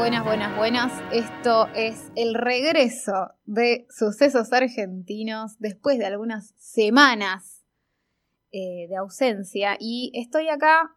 [0.00, 1.04] Buenas, buenas, buenas.
[1.12, 7.66] Esto es el regreso de sucesos argentinos después de algunas semanas
[8.50, 9.76] eh, de ausencia.
[9.78, 10.96] Y estoy acá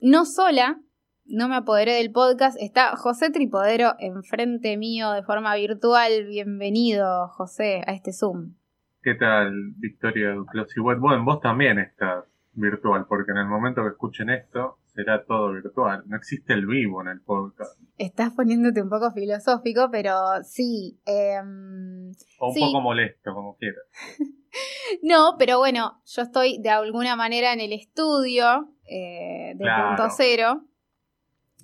[0.00, 0.78] no sola,
[1.26, 2.56] no me apoderé del podcast.
[2.60, 6.26] Está José Tripodero enfrente mío de forma virtual.
[6.28, 8.54] Bienvenido, José, a este Zoom.
[9.02, 10.72] ¿Qué tal, Victoria Duclos?
[10.76, 16.02] Bueno, vos también estás virtual, porque en el momento que escuchen esto, será todo virtual.
[16.06, 17.80] No existe el vivo en el podcast.
[17.98, 20.98] Estás poniéndote un poco filosófico, pero sí.
[21.06, 23.84] Em, o un poco molesto, como quieras.
[25.02, 30.64] no, pero bueno, yo estoy de alguna manera en el estudio eh, de punto cero.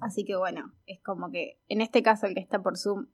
[0.01, 3.07] Así que bueno, es como que en este caso el que está por Zoom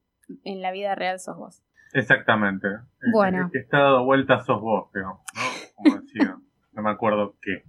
[0.45, 1.63] en la vida real sos vos.
[1.95, 2.69] Exactamente.
[3.11, 3.47] Bueno.
[3.47, 5.43] El que está dado vuelta sos vos, digamos, ¿no?
[5.77, 6.37] Como decía,
[6.73, 7.65] no me acuerdo qué.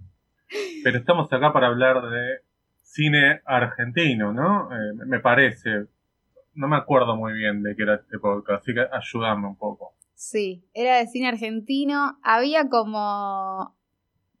[0.82, 2.40] Pero estamos acá para hablar de
[2.82, 4.70] cine argentino, ¿no?
[4.72, 5.86] Eh, me parece.
[6.54, 9.94] No me acuerdo muy bien de qué era este podcast, así que ayúdame un poco.
[10.14, 12.18] Sí, era de cine argentino.
[12.22, 13.74] Había como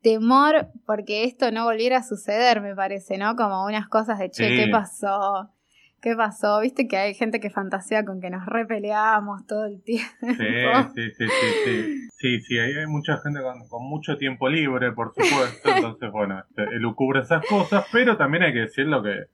[0.02, 3.34] temor porque esto no volviera a suceder, me parece, ¿no?
[3.36, 5.50] Como unas cosas de, che, ¿qué pasó?
[6.02, 6.58] ¿Qué pasó?
[6.60, 10.10] Viste que hay gente que fantasea con que nos repeleamos todo el tiempo.
[10.20, 11.28] Sí, sí, sí,
[11.64, 12.08] sí.
[12.10, 15.68] Sí, sí, hay, mucha gente con, mucho tiempo libre, por supuesto.
[15.76, 19.26] Entonces, bueno, este, elucubra esas cosas, pero también hay que decirlo que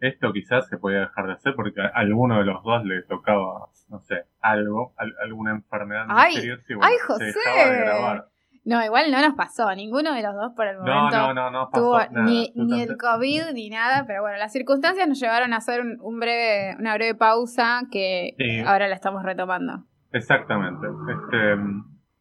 [0.00, 3.68] esto quizás se podía dejar de hacer porque a alguno de los dos le tocaba,
[3.88, 8.28] no sé, algo, alguna enfermedad misteriosa y bueno, se dejaba de grabar.
[8.64, 11.70] No, igual no nos pasó, ninguno de los dos por el momento no, no, no,
[11.70, 15.56] pasó nada, ni, ni, el COVID ni nada, pero bueno, las circunstancias nos llevaron a
[15.56, 18.34] hacer un, breve, una breve pausa que
[18.66, 19.84] ahora la estamos retomando.
[20.12, 20.86] Exactamente.
[20.86, 21.56] Este,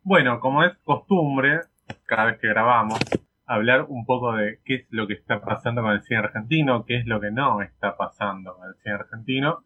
[0.03, 1.59] bueno, como es costumbre,
[2.05, 2.99] cada vez que grabamos,
[3.45, 6.97] hablar un poco de qué es lo que está pasando con el cine argentino, qué
[6.97, 9.63] es lo que no está pasando con el cine argentino.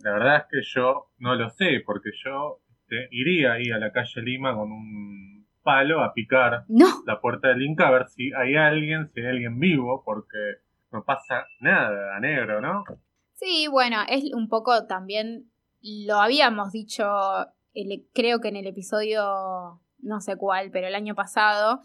[0.00, 3.92] La verdad es que yo no lo sé, porque yo este, iría ahí a la
[3.92, 5.37] calle Lima con un
[5.68, 6.64] palo a picar
[7.04, 11.04] la puerta del Inca a ver si hay alguien, si hay alguien vivo, porque no
[11.04, 12.84] pasa nada a negro, ¿no?
[13.34, 15.50] Sí, bueno, es un poco también,
[15.82, 17.04] lo habíamos dicho,
[18.14, 21.82] creo que en el episodio, no sé cuál, pero el año pasado,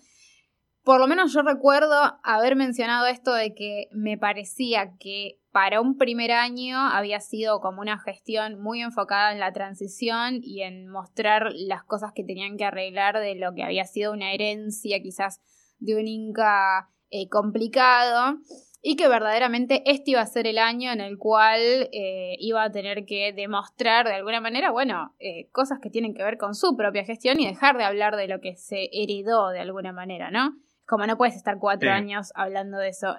[0.84, 5.98] por lo menos yo recuerdo haber mencionado esto de que me parecía que para un
[5.98, 11.52] primer año había sido como una gestión muy enfocada en la transición y en mostrar
[11.54, 15.40] las cosas que tenían que arreglar de lo que había sido una herencia quizás
[15.80, 18.40] de un Inca eh, complicado
[18.82, 21.62] y que verdaderamente este iba a ser el año en el cual
[21.94, 26.24] eh, iba a tener que demostrar de alguna manera, bueno, eh, cosas que tienen que
[26.24, 29.62] ver con su propia gestión y dejar de hablar de lo que se heredó de
[29.62, 30.58] alguna manera, ¿no?
[30.86, 33.16] Como no puedes estar cuatro años hablando de eso.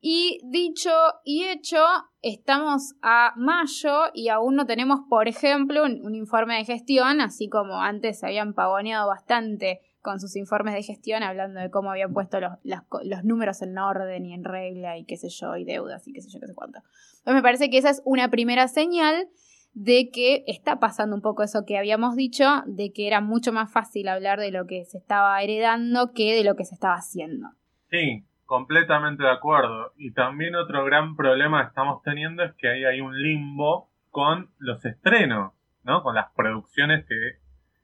[0.00, 0.90] Y dicho
[1.24, 1.82] y hecho,
[2.22, 7.80] estamos a mayo y aún no tenemos, por ejemplo, un, informe de gestión, así como
[7.80, 12.38] antes se habían pavoneado bastante con sus informes de gestión, hablando de cómo habían puesto
[12.38, 16.12] los, los, números en orden y en regla y qué sé yo, y deudas y
[16.12, 16.78] qué sé yo, qué sé cuánto.
[17.18, 19.28] Entonces me parece que esa es una primera señal
[19.76, 23.70] de que está pasando un poco eso que habíamos dicho, de que era mucho más
[23.70, 27.50] fácil hablar de lo que se estaba heredando que de lo que se estaba haciendo.
[27.90, 29.92] Sí, Completamente de acuerdo.
[29.96, 34.50] Y también otro gran problema que estamos teniendo es que ahí hay un limbo con
[34.58, 36.02] los estrenos, ¿no?
[36.04, 37.38] Con las producciones que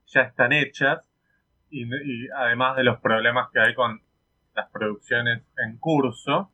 [0.07, 1.03] ya están hechas
[1.69, 4.03] y, además de los problemas que hay con
[4.55, 6.53] las producciones en curso,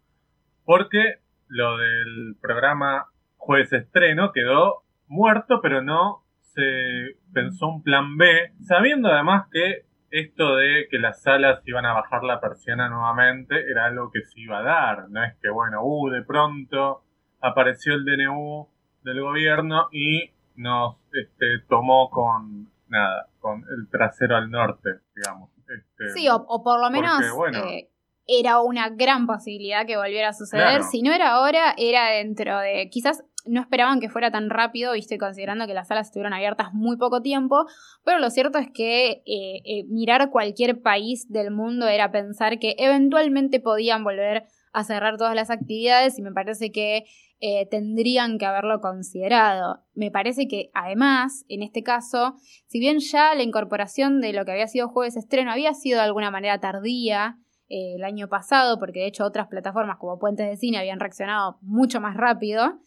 [0.65, 1.19] porque
[1.49, 9.09] lo del programa Jueves Estreno quedó muerto, pero no se pensó un plan B, sabiendo
[9.09, 14.11] además que esto de que las salas iban a bajar la persiana nuevamente era algo
[14.11, 17.03] que se iba a dar, no es que bueno, uh, de pronto
[17.41, 18.69] apareció el DNU
[19.03, 25.51] del gobierno y nos este, tomó con nada, con el trasero al norte, digamos.
[25.61, 27.21] Este, sí, o, por lo menos
[27.55, 27.91] eh,
[28.27, 30.83] era una gran posibilidad que volviera a suceder.
[30.83, 35.19] Si no era ahora, era dentro de quizás no esperaban que fuera tan rápido, viste,
[35.19, 37.67] considerando que las salas estuvieron abiertas muy poco tiempo,
[38.05, 42.75] pero lo cierto es que eh, eh, mirar cualquier país del mundo era pensar que
[42.79, 47.05] eventualmente podían volver a cerrar todas las actividades y me parece que
[47.41, 49.85] eh, tendrían que haberlo considerado.
[49.95, 52.35] Me parece que además, en este caso,
[52.67, 56.05] si bien ya la incorporación de lo que había sido jueves estreno había sido de
[56.05, 60.79] alguna manera tardía, el año pasado, porque de hecho otras plataformas como Puentes de Cine
[60.79, 62.81] habían reaccionado mucho más rápido.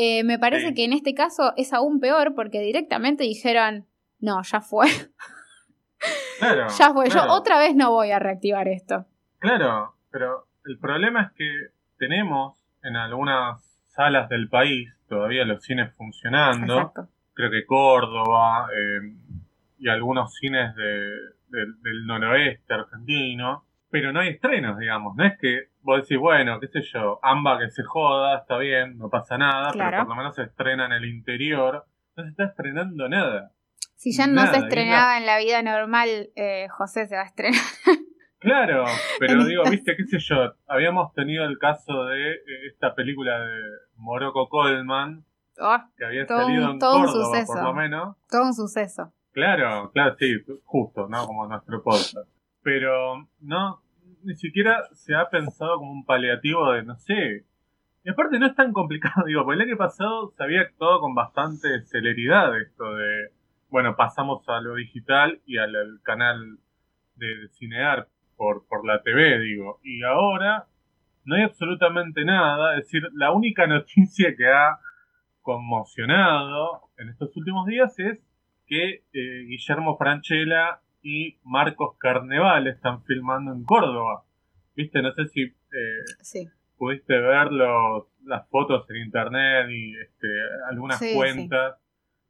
[0.00, 3.84] Eh, me parece que en este caso es aún peor porque directamente dijeron,
[4.20, 4.86] no, ya fue.
[6.38, 9.06] Claro, ya fue, yo otra vez no voy a reactivar esto.
[9.40, 11.50] Claro, pero el problema es que
[11.98, 16.92] tenemos en algunas salas del país, todavía los cines funcionando.
[17.34, 19.12] Creo que Córdoba eh,
[19.80, 23.64] y algunos cines del noroeste argentino.
[23.90, 25.16] Pero no hay estrenos, digamos.
[25.16, 28.98] No es que vos decís, bueno, qué sé yo, amba que se joda, está bien,
[28.98, 31.86] no pasa nada, pero por lo menos se estrena en el interior.
[32.16, 33.52] No se está estrenando nada.
[33.94, 37.60] Si ya no se estrenaba en la vida normal, eh, José se va a estrenar.
[38.40, 38.84] Claro,
[39.18, 43.60] pero digo, viste, qué sé yo, habíamos tenido el caso de eh, esta película de
[43.96, 45.24] Morocco Coleman,
[45.58, 48.16] oh, que había salido en Córdoba, por lo menos.
[48.30, 49.12] Todo un suceso.
[49.32, 51.26] Claro, claro, sí, justo, ¿no?
[51.26, 52.28] Como nuestro podcast.
[52.68, 53.80] Pero no,
[54.24, 57.46] ni siquiera se ha pensado como un paliativo de, no sé.
[58.04, 61.14] Y aparte no es tan complicado, digo, porque el año pasado se había actuado con
[61.14, 63.30] bastante celeridad esto de
[63.70, 65.72] bueno, pasamos a lo digital y al,
[66.02, 66.58] canal
[67.16, 69.80] de, Cinear por, por la TV, digo.
[69.82, 70.66] Y ahora
[71.24, 72.76] no hay absolutamente nada.
[72.76, 74.78] Es decir, la única noticia que ha
[75.40, 78.18] conmocionado en estos últimos días es
[78.66, 84.24] que eh, Guillermo Franchella y Marcos Carneval están filmando en Córdoba.
[84.74, 85.02] ¿Viste?
[85.02, 90.28] No sé si eh, pudiste ver las fotos en internet y este,
[90.68, 91.76] algunas cuentas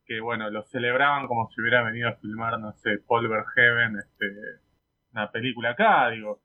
[0.09, 4.27] que bueno, lo celebraban como si hubiera venido a filmar, no sé, Paul Verheaven, este,
[5.13, 6.41] una película acá, digo.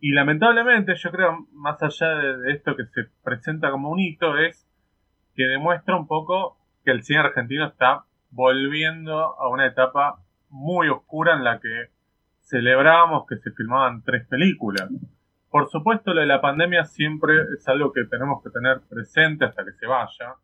[0.00, 4.68] Y lamentablemente, yo creo, más allá de, esto que se presenta como un hito, es
[5.36, 10.23] que demuestra un poco que el cine argentino está volviendo a una etapa
[10.54, 11.90] muy oscura en la que
[12.42, 14.88] celebrábamos que se filmaban tres películas.
[15.50, 19.64] Por supuesto, lo de la pandemia siempre es algo que tenemos que tener presente hasta
[19.64, 20.36] que se vaya,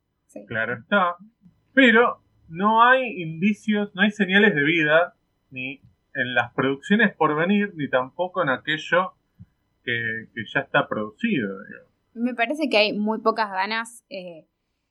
[0.46, 1.16] claro está,
[1.72, 5.14] pero no hay indicios, no hay señales de vida,
[5.50, 5.80] ni
[6.14, 9.12] en las producciones por venir, ni tampoco en aquello
[9.84, 11.56] que, ya está producido.
[12.14, 14.46] Me parece que hay muy pocas ganas eh,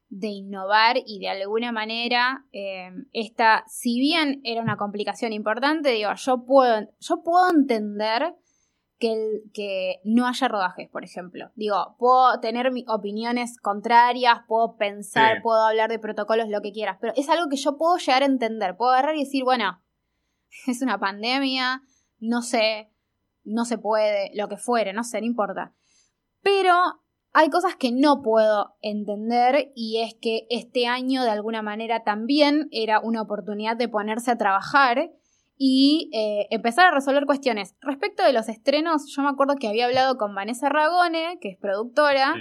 [0.10, 6.12] de innovar y de alguna manera eh, esta, si bien era una complicación importante, digo,
[6.16, 8.36] yo puedo, yo puedo entender
[8.98, 11.52] que, que no haya rodajes, por ejemplo.
[11.56, 17.14] Digo, puedo tener opiniones contrarias, puedo pensar, puedo hablar de protocolos, lo que quieras, pero
[17.16, 18.76] es algo que yo puedo llegar a entender.
[18.76, 19.82] Puedo agarrar y decir, bueno,
[20.68, 21.82] es una pandemia,
[22.20, 22.92] no sé,
[23.44, 25.74] no se puede, lo que fuere, no sé, no importa.
[26.42, 26.74] Pero
[27.34, 32.68] hay cosas que no puedo entender y es que este año de alguna manera también
[32.72, 35.12] era una oportunidad de ponerse a trabajar
[35.58, 37.76] y eh, empezar a resolver cuestiones.
[37.82, 41.58] Respecto de los estrenos, yo me acuerdo que había hablado con Vanessa Ragone, que es
[41.58, 42.34] productora,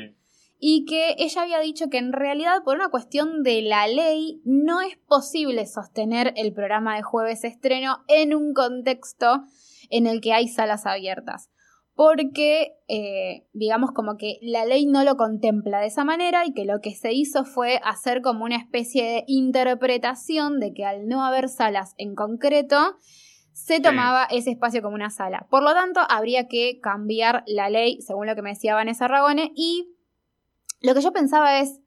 [0.61, 4.81] y que ella había dicho que en realidad por una cuestión de la ley no
[4.81, 9.43] es posible sostener el programa de jueves estreno en un contexto
[9.90, 11.50] en el que hay salas abiertas
[11.99, 16.65] porque eh, digamos como que la ley no lo contempla de esa manera y que
[16.65, 21.25] lo que se hizo fue hacer como una especie de interpretación de que al no
[21.25, 22.95] haber salas en concreto,
[23.53, 25.49] se tomaba ese espacio como una sala.
[25.50, 29.50] Por lo tanto, habría que cambiar la ley, según lo que me decía Vanessa Ragone,
[29.56, 29.93] y
[30.81, 31.81] lo que yo pensaba es,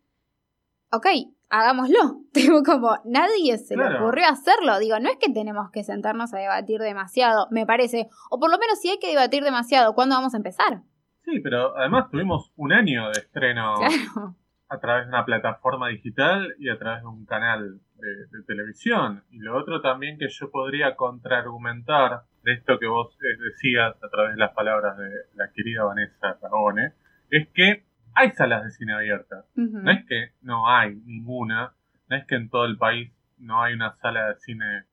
[0.92, 1.08] ok,
[1.52, 2.22] hagámoslo.
[2.34, 4.80] Digo, como nadie se le ocurrió hacerlo.
[4.80, 8.08] Digo, no es que tenemos que sentarnos a debatir demasiado, me parece.
[8.30, 10.82] O por lo menos si hay que debatir demasiado, ¿cuándo vamos a empezar?
[11.24, 13.76] Sí, pero además tuvimos un año de estreno
[14.70, 19.24] a través de una plataforma digital y a través de un canal de, televisión.
[19.30, 24.10] Y lo otro también que yo podría contraargumentar de esto que vos eh, decías a
[24.10, 26.94] través de las palabras de la querida Vanessa Ragone,
[27.30, 29.46] es que hay salas de cine abiertas.
[29.56, 31.74] No es que no hay ninguna,
[32.10, 34.84] no es que en todo el país no hay una sala de cine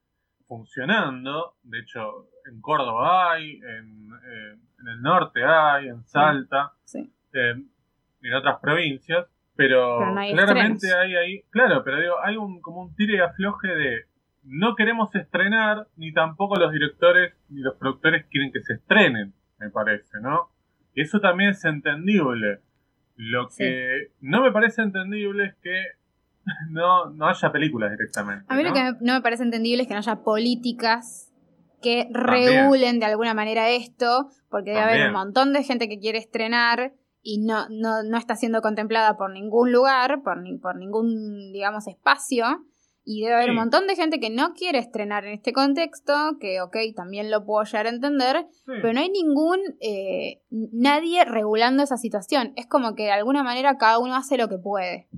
[0.47, 1.55] funcionando.
[1.63, 4.57] De hecho, en Córdoba hay, en, eh,
[4.87, 7.55] el norte hay, en Salta, eh,
[8.23, 9.27] en otras provincias.
[9.57, 14.05] Pero, claramente hay ahí, claro, pero digo, hay un como un tire y afloje de
[14.45, 19.69] no queremos estrenar, ni tampoco los directores ni los productores quieren que se estrenen, me
[19.71, 20.51] parece, ¿no?
[20.95, 22.61] Y eso también es entendible.
[23.19, 25.83] Lo que no me parece entendible es que
[26.71, 28.45] no, no haya películas directamente.
[28.49, 31.33] A mí lo que no me parece entendible es que no haya políticas
[31.83, 36.19] que regulen de alguna manera esto, porque debe haber un montón de gente que quiere
[36.19, 41.53] estrenar y no, no, no está siendo contemplada por ningún lugar, por, ni, por ningún,
[41.53, 42.47] digamos, espacio.
[43.11, 46.61] Y debe haber un montón de gente que no quiere estrenar en este contexto, que
[46.61, 51.97] ok, también lo puedo llegar a entender, pero no hay ningún, eh, nadie regulando esa
[51.97, 52.53] situación.
[52.57, 55.09] Es como que de alguna manera cada uno hace lo que puede.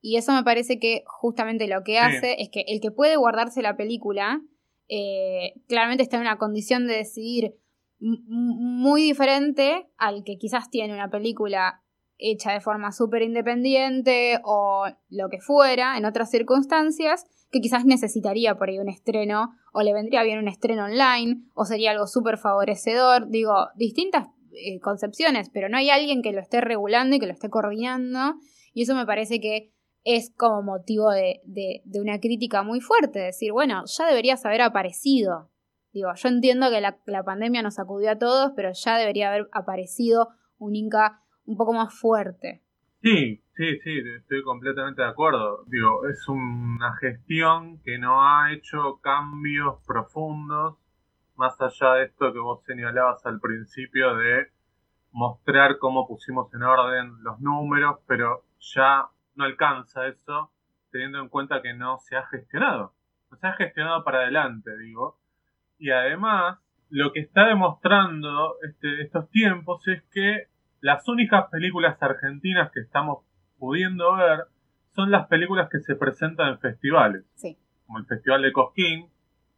[0.00, 3.60] Y eso me parece que justamente lo que hace es que el que puede guardarse
[3.60, 4.40] la película,
[4.88, 7.56] eh, claramente está en una condición de decidir
[7.98, 11.81] muy diferente al que quizás tiene una película
[12.22, 18.56] hecha de forma súper independiente o lo que fuera, en otras circunstancias, que quizás necesitaría
[18.56, 22.38] por ahí un estreno, o le vendría bien un estreno online, o sería algo súper
[22.38, 23.28] favorecedor.
[23.28, 27.32] Digo, distintas eh, concepciones, pero no hay alguien que lo esté regulando y que lo
[27.32, 28.36] esté coordinando,
[28.72, 29.74] y eso me parece que
[30.04, 34.62] es como motivo de, de, de una crítica muy fuerte, decir, bueno, ya deberías haber
[34.62, 35.50] aparecido.
[35.92, 39.48] Digo, yo entiendo que la, la pandemia nos sacudió a todos, pero ya debería haber
[39.52, 42.62] aparecido un Inca un poco más fuerte.
[43.02, 45.64] Sí, sí, sí, estoy completamente de acuerdo.
[45.66, 50.76] Digo, es una gestión que no ha hecho cambios profundos,
[51.36, 54.46] más allá de esto que vos señalabas al principio de
[55.10, 60.52] mostrar cómo pusimos en orden los números, pero ya no alcanza eso,
[60.92, 62.94] teniendo en cuenta que no se ha gestionado.
[63.30, 65.18] No se ha gestionado para adelante, digo.
[65.78, 66.58] Y además,
[66.88, 70.51] lo que está demostrando este, estos tiempos es que
[70.82, 73.24] las únicas películas argentinas que estamos
[73.58, 74.46] pudiendo ver
[74.94, 77.24] son las películas que se presentan en festivales.
[77.36, 77.56] Sí.
[77.86, 79.08] Como el Festival de Cosquín.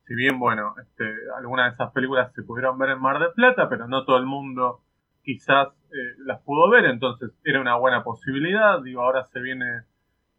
[0.07, 1.05] Si bien, bueno, este,
[1.37, 4.27] algunas de esas películas se pudieron ver en Mar del Plata, pero no todo el
[4.27, 4.83] mundo
[5.23, 8.83] quizás eh, las pudo ver, entonces era una buena posibilidad.
[8.83, 9.65] Digo, ahora se viene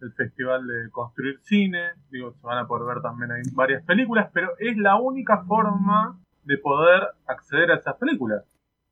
[0.01, 4.51] el Festival de Construir Cine, digo, se van a poder ver también varias películas, pero
[4.59, 8.45] es la única forma de poder acceder a esas películas.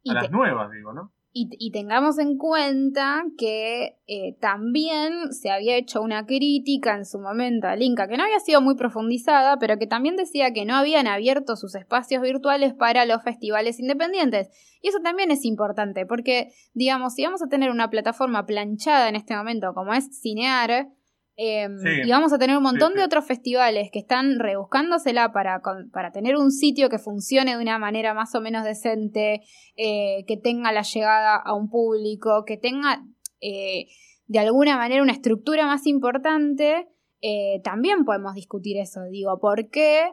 [0.09, 1.12] a las nuevas, digo, ¿no?
[1.36, 7.68] Y, tengamos en cuenta que eh, también se había hecho una crítica en su momento
[7.68, 11.08] al Inca, que no había sido muy profundizada, pero que también decía que no habían
[11.08, 14.50] abierto sus espacios virtuales para los festivales independientes.
[14.84, 19.16] Y eso también es importante, porque, digamos, si vamos a tener una plataforma planchada en
[19.16, 20.90] este momento como es Cinear,
[21.36, 25.62] Em, y vamos a tener un montón de otros festivales que están rebuscándosela para,
[25.92, 29.42] para tener un sitio que funcione de una manera más o menos decente,
[29.75, 33.04] eh, que tenga la llegada a un público, que tenga
[33.42, 33.88] eh,
[34.28, 36.88] de alguna manera una estructura más importante.
[37.22, 39.02] Eh, también podemos discutir eso.
[39.10, 40.12] Digo, ¿por qué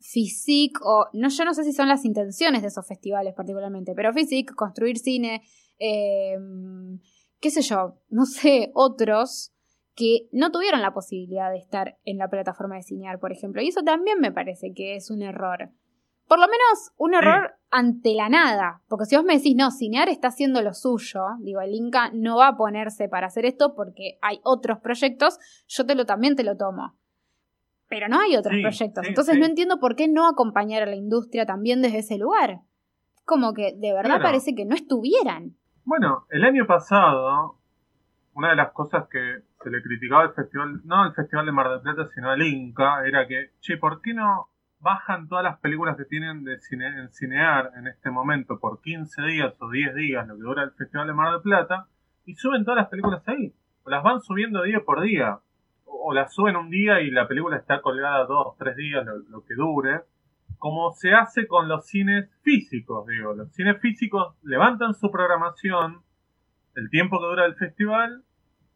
[0.00, 4.12] Physique o no, yo no sé si son las intenciones de esos festivales particularmente, pero
[4.12, 5.42] Physique, construir cine,
[5.78, 7.00] em,
[7.40, 9.55] qué sé yo, no sé, otros
[9.96, 13.62] que no tuvieron la posibilidad de estar en la plataforma de cinear, por ejemplo.
[13.62, 15.70] Y eso también me parece que es un error.
[16.28, 18.82] Por lo menos un error ante la nada.
[18.88, 22.36] Porque si vos me decís, no, cinear está haciendo lo suyo, digo, el Inca no
[22.36, 26.44] va a ponerse para hacer esto porque hay otros proyectos, yo te lo también te
[26.44, 26.94] lo tomo.
[27.88, 29.06] Pero no hay otros proyectos.
[29.06, 32.60] Entonces no entiendo por qué no acompañar a la industria también desde ese lugar.
[33.24, 35.56] Como que de verdad parece que no estuvieran.
[35.84, 37.60] Bueno, el año pasado,
[38.36, 41.70] una de las cosas que se le criticaba el festival, no el festival de Mar
[41.70, 45.96] del Plata, sino al Inca, era que, che, ¿por qué no bajan todas las películas
[45.96, 50.42] que tienen de cinear en este momento por 15 días o 10 días, lo que
[50.42, 51.88] dura el festival de Mar del Plata,
[52.26, 53.54] y suben todas las películas ahí?
[53.84, 55.38] O las van subiendo día por día,
[55.86, 59.54] o, las suben un día y la película está colgada dos, tres días, lo que
[59.54, 60.02] dure,
[60.58, 66.02] como se hace con los cines físicos, digo, los cines físicos levantan su programación,
[66.74, 68.25] el tiempo que dura el festival,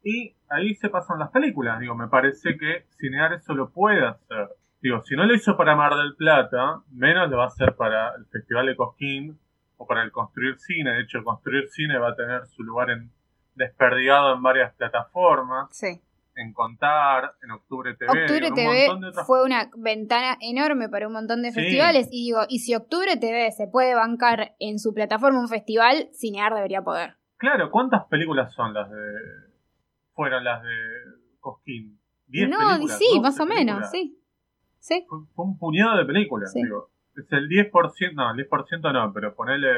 [0.03, 1.79] y ahí se pasan las películas.
[1.81, 4.49] Digo, me parece que Cinear eso lo puede hacer.
[4.81, 8.15] Digo, si no lo hizo para Mar del Plata, menos lo va a hacer para
[8.15, 9.39] el Festival de Cosquín
[9.77, 10.93] o para el Construir Cine.
[10.93, 13.11] De hecho, Construir Cine va a tener su lugar en
[13.55, 15.69] desperdigado en varias plataformas.
[15.71, 16.01] Sí.
[16.35, 18.23] En Contar, en Octubre TV.
[18.23, 18.89] Octubre TV
[19.27, 22.09] fue una ventana enorme para un montón de festivales.
[22.11, 26.55] Y digo, y si Octubre TV se puede bancar en su plataforma un festival, Cinear
[26.55, 27.17] debería poder.
[27.37, 29.50] Claro, ¿cuántas películas son las de
[30.21, 30.77] fueron las de
[31.41, 31.99] Cosquín?
[32.29, 34.21] no, sí, más o menos, sí.
[34.79, 35.07] sí.
[35.09, 36.91] Fue, un puñado de películas, digo.
[37.17, 39.71] Es el 10%, no, el 10% no, pero ponele,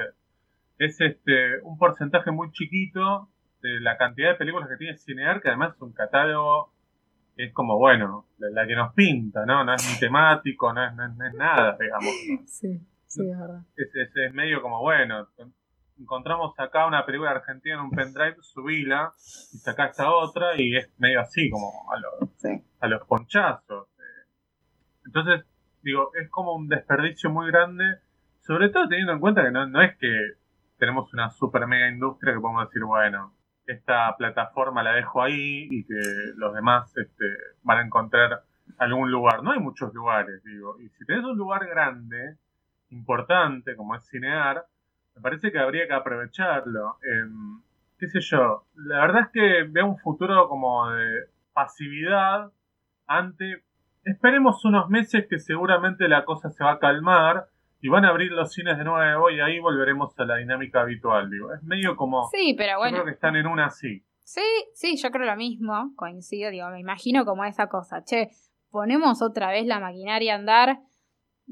[0.78, 3.28] es este un porcentaje muy chiquito
[3.62, 6.72] de la cantidad de películas que tiene Cinear, que además es un catálogo
[7.36, 9.64] es como, bueno, la, que nos pinta, ¿no?
[9.64, 12.12] No es ni temático, no es, no es, nada, digamos.
[12.46, 13.62] Sí, sí, es verdad.
[13.76, 15.28] Es, es, es medio como, bueno,
[15.98, 19.12] encontramos acá una película argentina en un pendrive, subila
[19.52, 22.30] y saca esta otra y es medio así como a los,
[22.80, 23.88] a los ponchazos.
[23.98, 24.28] Eh.
[25.06, 25.46] Entonces,
[25.82, 27.84] digo, es como un desperdicio muy grande,
[28.40, 30.08] sobre todo teniendo en cuenta que no, no es que
[30.78, 33.34] tenemos una super mega industria que podemos decir, bueno,
[33.66, 36.00] esta plataforma la dejo ahí y que
[36.36, 37.24] los demás este,
[37.62, 38.42] van a encontrar
[38.78, 39.42] algún lugar.
[39.42, 40.80] No hay muchos lugares, digo.
[40.80, 42.36] Y si tenés un lugar grande,
[42.90, 44.66] importante, como es Cinear,
[45.14, 46.96] me parece que habría que aprovecharlo.
[47.02, 47.60] Em,
[47.98, 52.50] qué sé yo, la verdad es que veo un futuro como de pasividad
[53.06, 53.62] ante...
[54.04, 57.46] Esperemos unos meses que seguramente la cosa se va a calmar
[57.80, 61.30] y van a abrir los cines de nuevo y ahí volveremos a la dinámica habitual,
[61.30, 61.52] digo.
[61.52, 62.28] Es medio como...
[62.32, 62.96] Sí, pero bueno.
[62.96, 64.04] Yo creo que están en una así.
[64.24, 64.40] Sí,
[64.74, 68.30] sí, yo creo lo mismo, coincido, digo, me imagino como esa cosa, che,
[68.70, 70.78] ponemos otra vez la maquinaria a andar.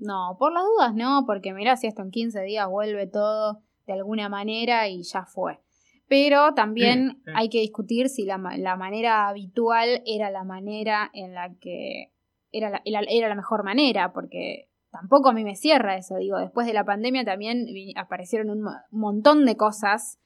[0.00, 3.92] No, por las dudas no, porque mirá si esto en 15 días vuelve todo de
[3.92, 5.60] alguna manera y ya fue.
[6.08, 11.54] Pero también hay que discutir si la, la, manera habitual era la manera en la
[11.60, 12.10] que
[12.50, 16.66] era la, era la mejor manera, porque tampoco a mí me cierra eso, digo, después
[16.66, 20.18] de la pandemia también aparecieron un montón de cosas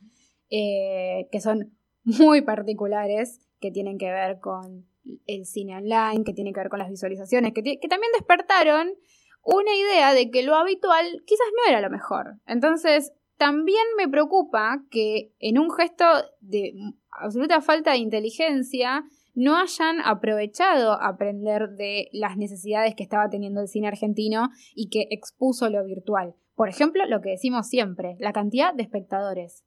[0.51, 4.87] eh, que son muy particulares, que tienen que ver con
[5.27, 8.89] el cine online, que tienen que ver con las visualizaciones, que, que también despertaron
[9.45, 12.39] una idea de que lo habitual quizás no era lo mejor.
[12.47, 16.05] Entonces, también me preocupa que en un gesto
[16.41, 16.73] de
[17.11, 23.69] absoluta falta de inteligencia no hayan aprovechado aprender de las necesidades que estaba teniendo el
[23.69, 26.35] cine argentino y que expuso lo virtual.
[26.55, 29.65] Por ejemplo, lo que decimos siempre, la cantidad de espectadores.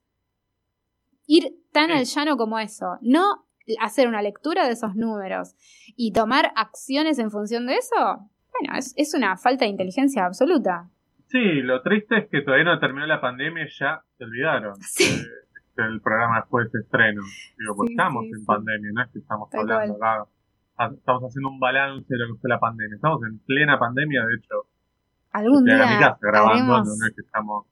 [1.26, 3.44] Ir tan al llano como eso, no
[3.80, 5.54] hacer una lectura de esos números
[5.94, 8.30] y tomar acciones en función de eso,
[8.60, 10.88] bueno, es, una falta de inteligencia absoluta.
[11.26, 14.74] Sí, lo triste es que todavía no terminó la pandemia y ya se olvidaron.
[14.80, 15.22] Sí
[15.84, 17.22] el programa después de estreno.
[17.58, 20.24] Digo, pues estamos en pandemia, no es que estamos hablando acá.
[20.76, 22.96] Ah, estamos haciendo un balance de lo que fue la pandemia.
[22.96, 24.54] Estamos en plena pandemia, de hecho.
[25.32, 26.16] Algún día.
[26.20, 27.66] grabando, no es que estamos.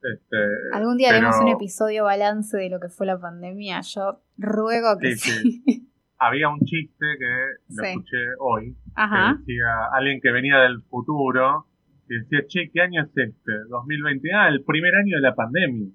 [0.00, 0.36] Este,
[0.74, 3.80] Algún día haremos un episodio balance de lo que fue la pandemia.
[3.80, 5.87] Yo ruego que sí.
[6.18, 8.76] Había un chiste que lo escuché hoy.
[8.94, 11.66] Que decía alguien que venía del futuro
[12.08, 13.52] y decía, che, ¿qué año es este?
[13.68, 14.32] 2020.
[14.34, 15.90] Ah, el primer año de la pandemia.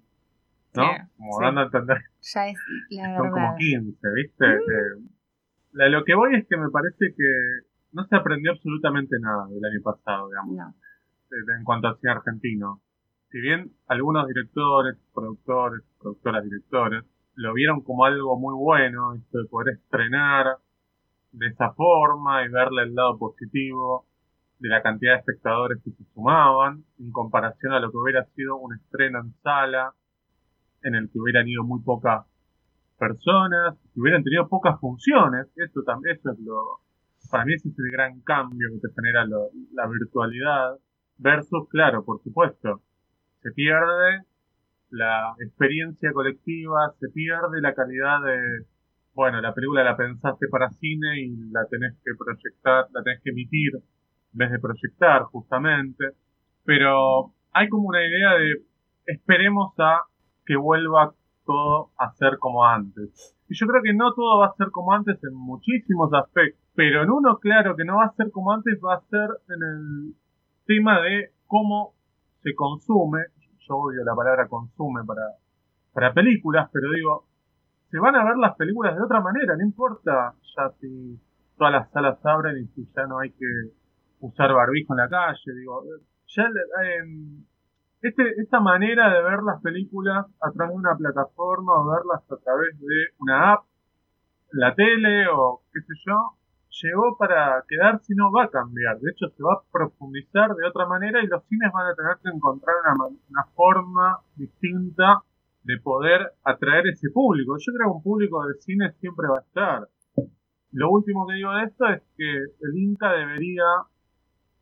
[0.75, 0.83] ¿no?
[1.17, 1.97] como dando a entender.
[2.21, 2.57] Ya es
[2.89, 4.45] la Son como 15, ¿viste?
[4.45, 5.79] Mm.
[5.81, 9.63] Eh, lo que voy es que me parece que no se aprendió absolutamente nada del
[9.63, 10.75] año pasado, digamos,
[11.31, 12.81] en cuanto al cine argentino.
[13.31, 17.03] Si bien algunos directores, productores, productoras, directores,
[17.35, 20.57] lo vieron como algo muy bueno, esto de poder estrenar
[21.31, 24.05] de esa forma y verle el lado positivo
[24.59, 28.57] de la cantidad de espectadores que se sumaban en comparación a lo que hubiera sido
[28.57, 29.93] un estreno en sala
[30.83, 32.25] en el que hubieran ido muy pocas
[32.99, 35.47] personas, que hubieran tenido pocas funciones.
[35.55, 36.79] Eso también, eso es lo,
[37.31, 40.77] para mí ese es el gran cambio que te genera la virtualidad.
[41.17, 42.81] Versus, claro, por supuesto,
[43.41, 44.23] se pierde
[44.93, 48.65] la experiencia colectiva, se pierde la calidad de,
[49.15, 53.31] bueno, la película la pensaste para cine y la tenés que proyectar, la tenés que
[53.31, 56.11] emitir en vez de proyectar, justamente.
[56.63, 58.53] Pero hay como una idea de
[59.07, 60.01] esperemos a
[60.45, 61.13] que vuelva
[61.45, 63.35] todo a ser como antes.
[63.49, 67.03] Y yo creo que no todo va a ser como antes en muchísimos aspectos, pero
[67.03, 70.15] en uno claro que no va a ser como antes va a ser en el
[70.65, 71.93] tema de cómo
[72.43, 73.23] se consume,
[73.67, 75.23] yo odio la palabra consume para,
[75.93, 77.25] para películas, pero digo,
[77.89, 81.19] se van a ver las películas de otra manera, no importa ya si
[81.57, 83.45] todas las salas abren y si ya no hay que
[84.19, 85.83] usar barbijo en la calle, digo,
[86.27, 87.03] ya eh,
[88.01, 92.37] este, esta manera de ver las películas a través de una plataforma o verlas a
[92.37, 93.65] través de una app,
[94.51, 96.37] la tele o qué sé yo,
[96.81, 98.99] llegó para quedarse y no va a cambiar.
[98.99, 102.17] De hecho, se va a profundizar de otra manera y los cines van a tener
[102.21, 105.21] que encontrar una, una forma distinta
[105.63, 107.55] de poder atraer ese público.
[107.57, 109.87] Yo creo que un público de cine siempre va a estar.
[110.71, 113.63] Lo último que digo de esto es que el Inca debería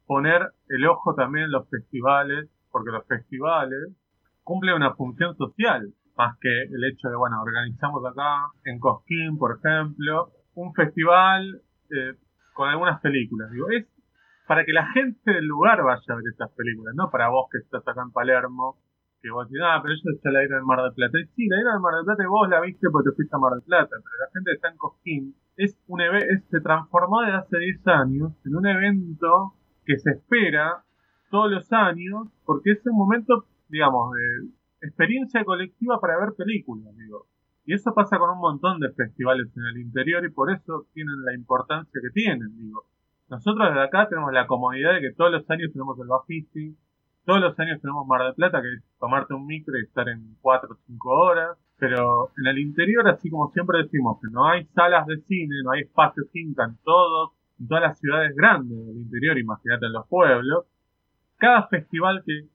[0.05, 3.95] poner el ojo también en los festivales porque los festivales
[4.43, 9.57] cumplen una función social, más que el hecho de, bueno, organizamos acá en Cosquín, por
[9.57, 12.15] ejemplo, un festival eh,
[12.53, 13.51] con algunas películas.
[13.51, 13.85] Digo, es
[14.47, 17.59] para que la gente del lugar vaya a ver estas películas, no para vos que
[17.59, 18.77] estás acá en Palermo,
[19.21, 21.19] que vos decís, ah, pero ellos ya la dieron en Mar del Plata.
[21.19, 23.35] Y sí, la dieron en Mar del Plata y vos la viste porque te fuiste
[23.35, 26.61] a Mar del Plata, pero la gente que está en Cosquín es un evento, se
[26.61, 29.53] transformó desde hace 10 años en un evento
[29.85, 30.83] que se espera
[31.29, 37.27] todos los años, porque es un momento, digamos, de experiencia colectiva para ver películas, digo.
[37.65, 41.23] Y eso pasa con un montón de festivales en el interior y por eso tienen
[41.23, 42.85] la importancia que tienen, digo.
[43.29, 46.75] Nosotros desde acá tenemos la comodidad de que todos los años tenemos el Bafisi,
[47.23, 50.35] todos los años tenemos Mar del Plata, que es tomarte un micro y estar en
[50.41, 54.65] 4 o 5 horas, pero en el interior, así como siempre decimos, que no hay
[54.73, 58.97] salas de cine, no hay espacios cinta en todos, en todas las ciudades grandes del
[58.97, 60.65] interior, imagínate en los pueblos,
[61.37, 62.47] cada festival que,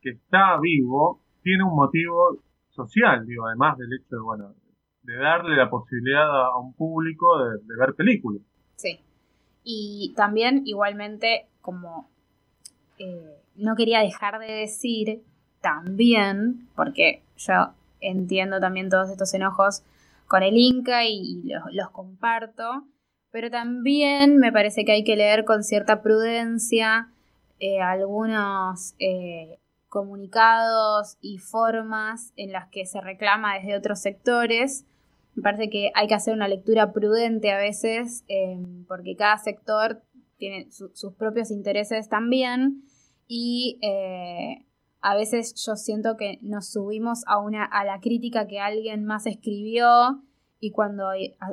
[0.00, 2.38] que está vivo tiene un motivo
[2.72, 4.54] social, digo, además del hecho de, bueno,
[5.02, 8.42] de darle la posibilidad a, un público de, ver películas.
[8.76, 9.00] Sí.
[9.64, 12.10] Y también, igualmente, como
[12.98, 15.22] eh, no quería dejar de decir
[15.60, 19.82] también, porque yo entiendo también todos estos enojos
[20.26, 22.84] con el Inca y, los, comparto,
[23.30, 27.08] pero también me parece que hay que leer con cierta prudencia
[27.60, 29.58] eh, algunos eh,
[29.92, 34.86] comunicados y formas en las que se reclama desde otros sectores.
[35.34, 38.24] Me parece que hay que hacer una lectura prudente a veces,
[38.88, 40.02] porque cada sector
[40.38, 42.84] tiene sus propios intereses también
[43.28, 44.64] y eh,
[45.02, 49.26] a veces yo siento que nos subimos a, una, a la crítica que alguien más
[49.26, 50.22] escribió
[50.58, 51.10] y cuando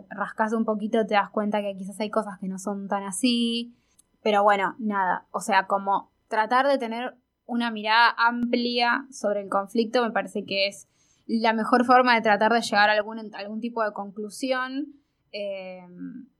[0.10, 3.76] rascas un poquito te das cuenta que quizás hay cosas que no son tan así.
[4.24, 7.18] Pero bueno, nada, o sea, como tratar de tener
[7.50, 10.88] una mirada amplia sobre el conflicto me parece que es
[11.28, 14.94] la mejor forma de tratar de llegar a algún, algún tipo de conclusión.
[15.32, 15.86] Eh,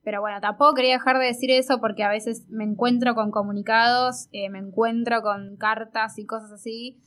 [0.04, 4.30] pero bueno, tampoco quería dejar de decir eso porque a veces me encuentro con comunicados,
[4.32, 7.00] eh, me encuentro con cartas y cosas así,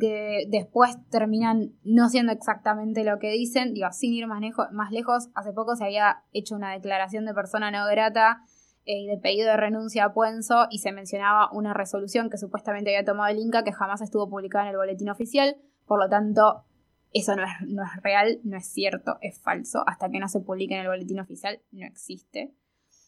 [0.00, 3.74] que después terminan no siendo exactamente lo que dicen.
[3.74, 7.34] Digo, sin ir más, lejos, más lejos, hace poco se había hecho una declaración de
[7.34, 8.42] persona no grata
[8.84, 13.04] y de pedido de renuncia a Puenzo y se mencionaba una resolución que supuestamente había
[13.04, 15.56] tomado el Inca que jamás estuvo publicada en el boletín oficial.
[15.86, 16.64] Por lo tanto,
[17.12, 19.84] eso no es, no es real, no es cierto, es falso.
[19.86, 22.54] Hasta que no se publique en el boletín oficial, no existe.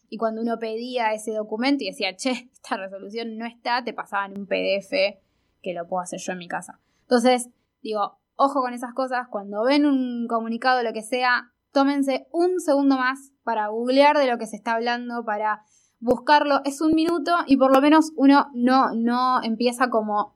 [0.08, 4.38] Y cuando uno pedía ese documento y decía, che, esta resolución no está, te pasaban
[4.38, 5.18] un PDF
[5.62, 6.80] que lo puedo hacer yo en mi casa.
[7.02, 7.50] Entonces,
[7.82, 9.26] digo, ojo con esas cosas.
[9.28, 14.38] Cuando ven un comunicado, lo que sea, tómense un segundo más para googlear de lo
[14.38, 15.60] que se está hablando, para
[16.00, 16.62] buscarlo.
[16.64, 20.34] Es un minuto y por lo menos uno no, no empieza como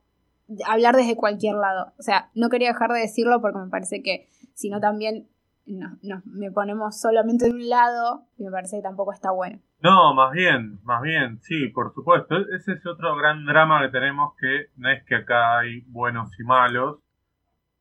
[0.66, 1.94] hablar desde cualquier lado.
[1.98, 5.28] O sea, no quería dejar de decirlo porque me parece que si no también
[5.64, 9.60] no, me ponemos solamente de un lado y me parece que tampoco está bueno.
[9.80, 12.36] No, más bien, más bien, sí, por supuesto.
[12.54, 16.44] Ese es otro gran drama que tenemos que no es que acá hay buenos y
[16.44, 16.98] malos,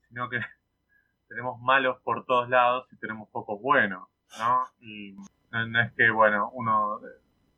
[0.07, 0.37] sino que
[1.29, 4.63] tenemos malos por todos lados y tenemos pocos buenos, ¿no?
[4.81, 5.15] Y
[5.51, 6.99] no es que, bueno, uno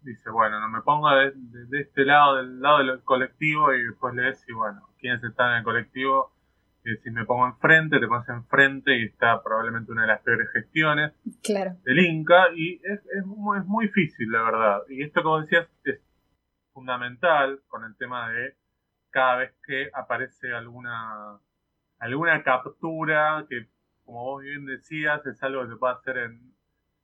[0.02, 1.34] dice, bueno, no me pongo de,
[1.80, 5.64] este lado, del lado del colectivo y después lees y bueno, quiénes están en el
[5.64, 6.32] colectivo.
[6.84, 10.50] Y si me pongo enfrente, te pones enfrente y está probablemente una de las peores
[10.52, 11.76] gestiones claro.
[11.84, 14.82] del Inca y es, es, muy, es muy difícil, la verdad.
[14.90, 16.00] Y esto, como decías, es
[16.74, 18.56] fundamental con el tema de
[19.12, 21.40] cada vez que aparece alguna,
[22.02, 23.68] alguna captura que,
[24.04, 26.52] como vos bien decías, es algo que se puede hacer en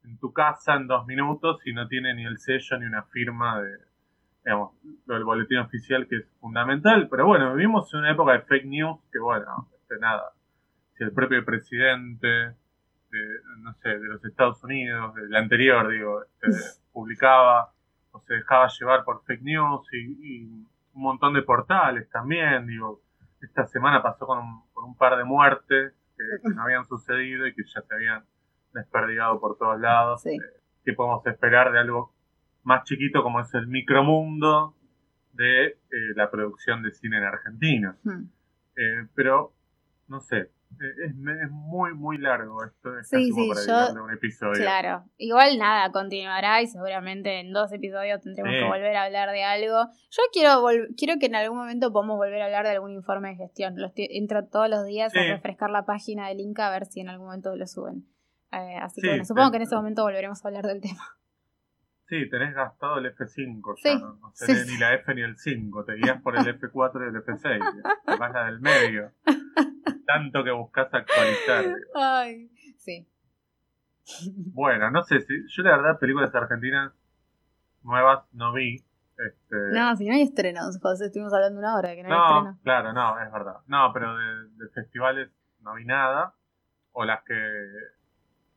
[0.08, 3.62] en tu casa en dos minutos y no tiene ni el sello ni una firma
[3.62, 3.78] de,
[4.44, 4.72] digamos,
[5.06, 7.08] del boletín oficial que es fundamental.
[7.10, 10.32] Pero bueno, vivimos en una época de fake news que, bueno, este, nada,
[10.96, 16.48] si el propio presidente de, no sé, de los Estados Unidos, del anterior, digo, este,
[16.94, 17.72] publicaba
[18.12, 23.02] o se dejaba llevar por fake news y, un montón de portales también, digo,
[23.42, 27.54] esta semana pasó con un, con un par de muertes que no habían sucedido y
[27.54, 28.24] que ya se habían
[28.74, 30.26] desperdigado por todos lados.
[30.26, 30.38] Eh,
[30.84, 32.14] ¿Qué podemos esperar de algo
[32.64, 34.76] más chiquito como es el micromundo
[35.34, 35.78] de eh,
[36.16, 37.98] la producción de cine en Argentina?
[38.04, 38.26] Hmm.
[38.76, 39.54] Eh, pero,
[40.08, 42.98] no sé, es, muy, muy largo esto.
[42.98, 44.54] Es sí, sí, yo, un episodio.
[44.54, 49.44] Claro, igual nada, continuará y seguramente en dos episodios tendremos que volver a hablar de
[49.44, 49.88] algo.
[50.10, 50.64] Yo quiero
[50.96, 53.76] quiero que en algún momento podamos volver a hablar de algún informe de gestión.
[53.78, 57.10] Los entro todos los días a refrescar la página del Inca a ver si en
[57.10, 58.06] algún momento lo suben.
[58.52, 61.04] Eh, así que bueno, supongo que en ese momento volveremos a hablar del tema.
[62.08, 65.96] Sí, tenés gastado el F5 ya, no, no ni la F ni el 5, te
[65.96, 69.12] guías por el F4 y el F6, vas la del medio.
[70.06, 71.66] Tanto que buscas actualizar.
[71.96, 73.06] Ay, sí.
[74.54, 76.94] Bueno, no sé, si yo la verdad películas argentinas
[77.84, 78.76] nuevas no vi.
[79.18, 79.56] Este...
[79.74, 82.60] No, si no hay estrenos, José, estuvimos hablando una hora de que no, hay estrenos.
[82.64, 83.58] Claro, no, es verdad.
[83.68, 86.34] No, pero de, de festivales no vi nada.
[86.94, 87.36] O las que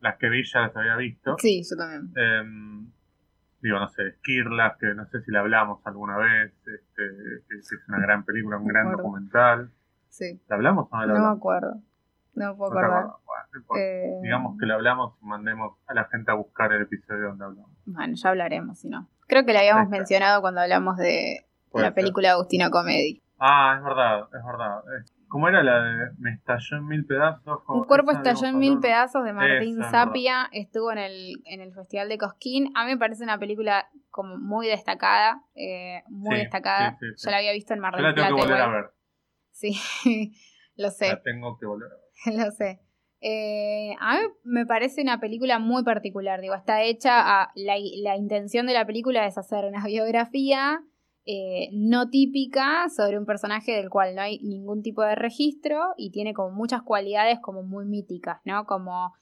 [0.01, 1.37] las que vi ya las había visto.
[1.39, 2.13] Sí, yo también.
[2.17, 2.91] Em,
[3.63, 7.03] digo, no sé, Skirlas, que no sé si la hablamos alguna vez, este,
[7.49, 9.71] que, es una gran película, un gran documental.
[10.09, 10.41] Sí.
[10.49, 11.81] ¿La hablamos o no la No me acuerdo.
[12.35, 13.07] No me puedo acordar.
[13.77, 17.45] Eh, Digamos que la hablamos y mandemos a la gente a buscar el episodio donde
[17.45, 17.71] hablamos.
[17.85, 19.09] Bueno, ya hablaremos, si no.
[19.27, 23.23] Creo que la habíamos mencionado cuando hablamos de la película de Agustina Comedy.
[23.39, 24.83] Ah, es verdad, es verdad.
[25.31, 27.61] ¿Cómo era la de Me estalló en mil pedazos?
[27.69, 30.49] Un cuerpo estalló en mil pedazos de Martín Zapia.
[30.51, 32.73] Estuvo en el, en el Festival de Cosquín.
[32.75, 35.45] A mí me parece una película como muy destacada.
[35.55, 36.99] Eh, muy destacada.
[37.01, 38.21] Yo la había visto en Mar del Plata.
[38.21, 38.85] la tengo que volver a ver.
[39.53, 40.35] Sí,
[40.75, 41.07] lo sé.
[41.07, 42.45] La tengo que volver a ver.
[42.47, 42.81] lo sé.
[43.21, 46.41] Eh, a mí me parece una película muy particular.
[46.41, 47.53] Digo, está hecha a.
[47.55, 50.83] La, la intención de la película es hacer una biografía
[51.27, 56.11] eh, no típica sobre un personaje del cual no hay ningún tipo de registro y
[56.11, 58.65] tiene como muchas cualidades como muy míticas, ¿no?
[58.65, 59.13] Como,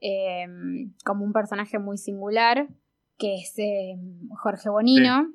[0.00, 2.68] em, como un personaje muy singular,
[3.18, 5.32] que es em, Jorge Bonino,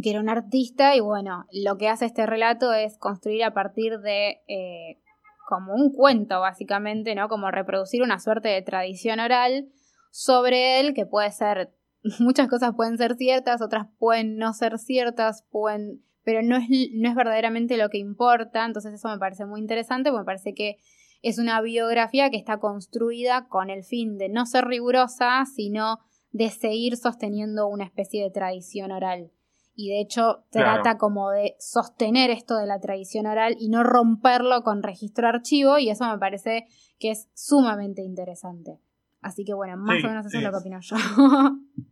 [0.00, 3.98] que era un artista y bueno, lo que hace este relato es construir a partir
[3.98, 5.00] de eh,
[5.48, 7.28] como un cuento básicamente, ¿no?
[7.28, 9.68] Como reproducir una suerte de tradición oral
[10.12, 11.72] sobre él que puede ser
[12.18, 17.08] muchas cosas pueden ser ciertas, otras pueden no ser ciertas, pueden, pero no es, no
[17.08, 20.76] es verdaderamente lo que importa, entonces eso me parece muy interesante, porque me parece que
[21.22, 25.98] es una biografía que está construida con el fin de no ser rigurosa, sino
[26.30, 29.32] de seguir sosteniendo una especie de tradición oral.
[29.74, 34.62] Y de hecho trata como de sostener esto de la tradición oral y no romperlo
[34.62, 36.66] con registro archivo, y eso me parece
[36.98, 38.80] que es sumamente interesante.
[39.20, 40.96] Así que bueno, más o menos eso es lo que opino yo.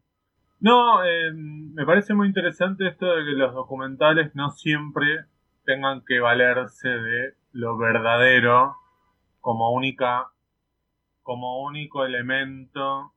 [0.66, 5.26] No, eh, me parece muy interesante esto de que los documentales no siempre
[5.64, 8.74] tengan que valerse de lo verdadero
[9.40, 10.26] como única,
[11.22, 13.12] como único elemento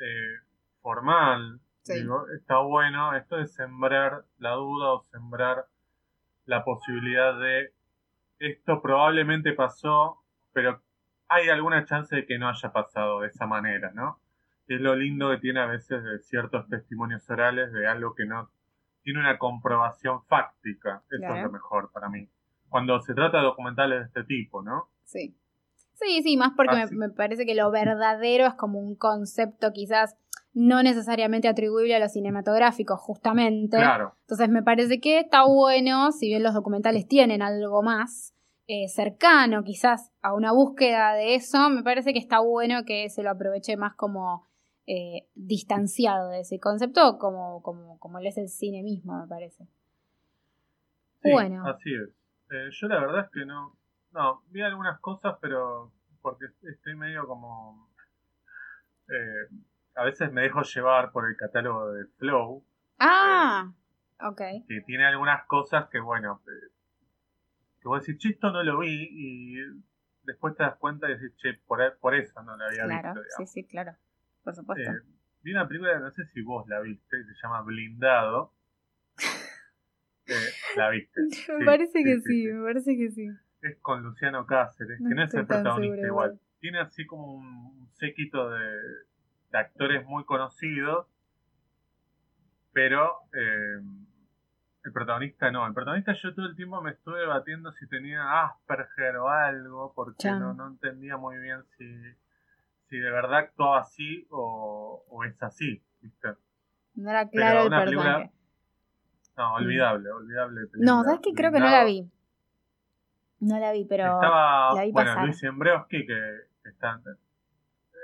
[0.00, 0.40] eh,
[0.80, 1.60] formal.
[1.84, 5.66] está bueno esto de sembrar la duda o sembrar
[6.46, 7.74] la posibilidad de
[8.38, 10.22] esto probablemente pasó,
[10.54, 10.80] pero
[11.28, 14.20] hay alguna chance de que no haya pasado de esa manera, ¿no?
[14.68, 18.50] Es lo lindo que tiene a veces de ciertos testimonios orales de algo que no
[19.02, 21.02] tiene una comprobación fáctica.
[21.10, 22.28] Eso es lo mejor para mí.
[22.68, 24.88] Cuando se trata de documentales de este tipo, ¿no?
[25.04, 25.36] Sí.
[25.94, 30.16] Sí, sí, más porque me, me, parece que lo verdadero es como un concepto quizás
[30.56, 33.76] no necesariamente atribuible a lo cinematográfico, justamente.
[33.76, 34.14] Claro.
[34.22, 38.34] Entonces me parece que está bueno, si bien los documentales tienen algo más,
[38.66, 43.22] eh, cercano quizás a una búsqueda de eso, me parece que está bueno que se
[43.22, 44.45] lo aproveche más como
[44.86, 49.66] eh, distanciado de ese concepto, como, como, como es el cine mismo, me parece.
[51.22, 51.66] bueno.
[51.66, 52.08] Así es.
[52.50, 53.76] Eh, yo la verdad es que no,
[54.12, 57.90] no, vi algunas cosas, pero porque estoy medio como...
[59.94, 62.64] a veces me dejo llevar por el catálogo de Flow.
[62.98, 63.72] Ah,
[64.20, 64.40] ok.
[64.68, 69.56] Que tiene algunas cosas que, bueno, que vos decís, che, esto no lo vi, y
[70.22, 73.02] después te das cuenta y decís, che, por, por eso no lo había visto.
[73.02, 73.96] Claro, sí, sí, claro,
[74.46, 74.90] por supuesto.
[74.92, 75.02] Eh,
[75.42, 78.52] vi una película, no sé si vos la viste, se llama Blindado.
[80.28, 80.34] Eh,
[80.76, 81.20] la viste.
[81.56, 83.28] me parece que sí, me parece que sí.
[83.62, 86.40] Es con Luciano Cáceres, que no es el protagonista igual.
[86.58, 88.66] Tiene así como un séquito de,
[89.52, 91.06] de actores muy conocidos,
[92.72, 93.12] pero...
[93.34, 93.78] Eh,
[94.82, 99.16] el protagonista no, el protagonista yo todo el tiempo me estuve debatiendo si tenía Asperger
[99.16, 101.84] o algo, porque no, no entendía muy bien si,
[102.88, 106.28] si de verdad actuaba así o, o es así, ¿viste?
[106.94, 108.32] No era claro el personaje.
[109.36, 110.60] no, olvidable, olvidable.
[110.78, 112.10] no, ¿sabes que Creo que no la vi.
[113.40, 116.18] No la vi, pero Estaba, la vi bueno, Luis Embreowski, que,
[116.64, 117.00] está...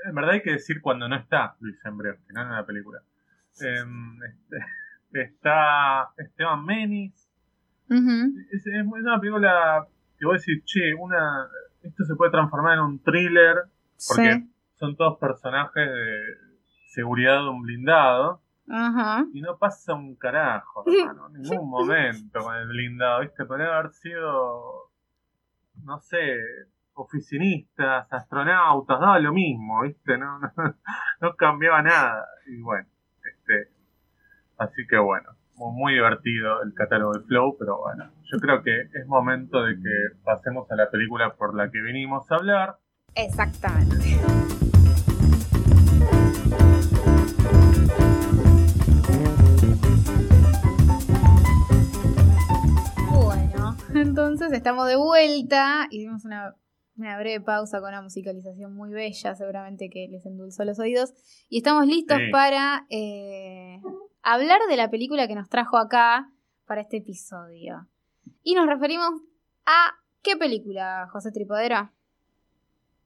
[0.04, 3.00] En verdad hay que decir cuando no está Luis Embreowski, no en la película.
[3.62, 3.84] Eh,
[4.26, 7.14] este, está Esteban Menis.
[7.88, 9.86] es, una película
[10.18, 11.46] que voy a decir, che, una,
[11.82, 13.64] esto se puede transformar en un thriller,
[14.08, 14.44] porque
[14.82, 16.20] son todos personajes de
[16.88, 18.42] seguridad de un blindado.
[19.32, 23.44] Y no pasa un carajo, hermano, en ningún momento con el blindado, ¿viste?
[23.44, 24.90] Podría haber sido,
[25.84, 26.36] no sé,
[26.94, 30.18] oficinistas, astronautas, daba lo mismo, ¿viste?
[30.18, 30.50] No, no,
[31.20, 32.26] no cambiaba nada.
[32.48, 32.88] Y bueno,
[33.24, 33.70] este,
[34.58, 39.06] Así que bueno, muy divertido el catálogo de Flow, pero bueno, yo creo que es
[39.06, 42.78] momento de que pasemos a la película por la que vinimos a hablar.
[43.14, 44.61] Exactamente.
[54.12, 55.86] Entonces estamos de vuelta.
[55.90, 56.54] Hicimos una,
[56.98, 61.14] una breve pausa con una musicalización muy bella, seguramente que les endulzó los oídos.
[61.48, 63.80] Y estamos listos para eh,
[64.22, 66.30] hablar de la película que nos trajo acá
[66.66, 67.88] para este episodio.
[68.42, 69.12] Y nos referimos
[69.64, 71.90] a ¿qué película, José Tripodera?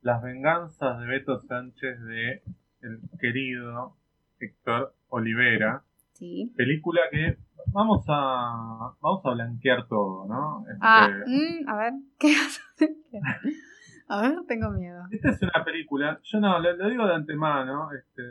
[0.02, 2.42] Las venganzas de Beto Sánchez de
[2.82, 3.96] el querido
[4.40, 5.84] Héctor Olivera.
[6.14, 6.52] Sí.
[6.56, 7.38] Película que
[7.72, 10.64] vamos a vamos a blanquear todo, ¿no?
[10.80, 12.34] Ah, este, mm, a ver, ¿qué
[14.08, 15.02] A ver, tengo miedo.
[15.10, 18.22] Esta es una película, yo no, lo, digo de antemano, este,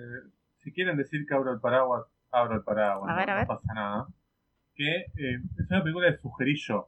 [0.59, 4.07] si quieren decir que abro el paraguas, abro el paraguas, no, pasa nada.
[4.73, 6.87] Que eh, es una película de sugerí yo.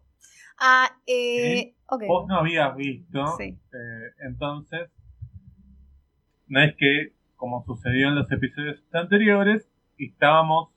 [0.59, 2.03] Ah, eh, ok.
[2.07, 3.43] Vos no habías visto, sí.
[3.43, 4.89] eh, entonces,
[6.47, 10.76] no es que, como sucedió en los episodios anteriores, estábamos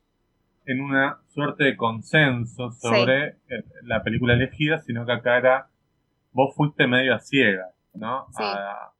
[0.66, 5.70] en una suerte de consenso sobre eh, la película elegida, sino que acá era,
[6.32, 8.26] vos fuiste medio a ciega, ¿no?
[8.36, 8.42] Sí.
[8.44, 8.92] A,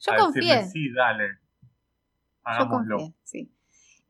[0.00, 0.42] Yo a confié.
[0.42, 1.28] decirle, sí, dale,
[1.62, 1.68] Yo
[2.44, 2.96] hagámoslo.
[2.98, 3.50] confié, sí.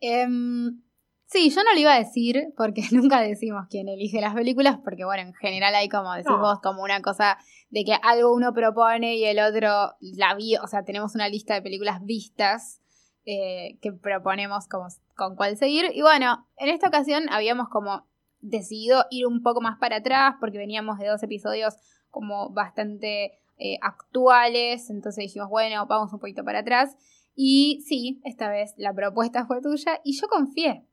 [0.01, 0.81] Em,
[1.27, 5.05] sí, yo no lo iba a decir porque nunca decimos quién elige las películas, porque
[5.05, 6.39] bueno, en general hay como decís No.
[6.41, 7.39] vos, como una cosa
[7.71, 11.55] de que algo uno propone y el otro la vio, o sea, tenemos una lista
[11.55, 12.81] de películas vistas
[13.27, 14.87] eh, que proponemos como
[15.17, 15.87] con cuál seguir.
[15.95, 18.07] Y bueno, en esta ocasión habíamos como
[18.41, 21.75] decidido ir un poco más para atrás porque veníamos de dos episodios
[22.11, 26.97] como bastante eh, actuales, entonces dijimos, bueno, vamos un poquito para atrás.
[27.35, 30.85] Y sí, esta vez la propuesta fue tuya y yo confié.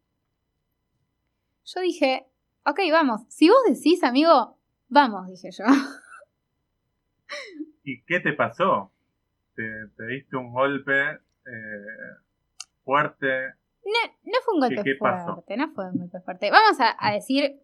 [1.65, 2.27] Yo dije,
[2.65, 4.57] ok, vamos, si vos decís, amigo,
[4.87, 5.65] vamos, dije yo.
[7.83, 8.91] ¿Y qué te pasó?
[9.55, 9.63] ¿Te,
[9.97, 11.19] te diste un golpe eh,
[12.83, 13.60] fuerte?
[13.83, 15.33] No, no fue un golpe ¿Qué- qué pasó?
[15.33, 16.51] fuerte, no fue un golpe fuerte.
[16.51, 17.59] Vamos a, a decir,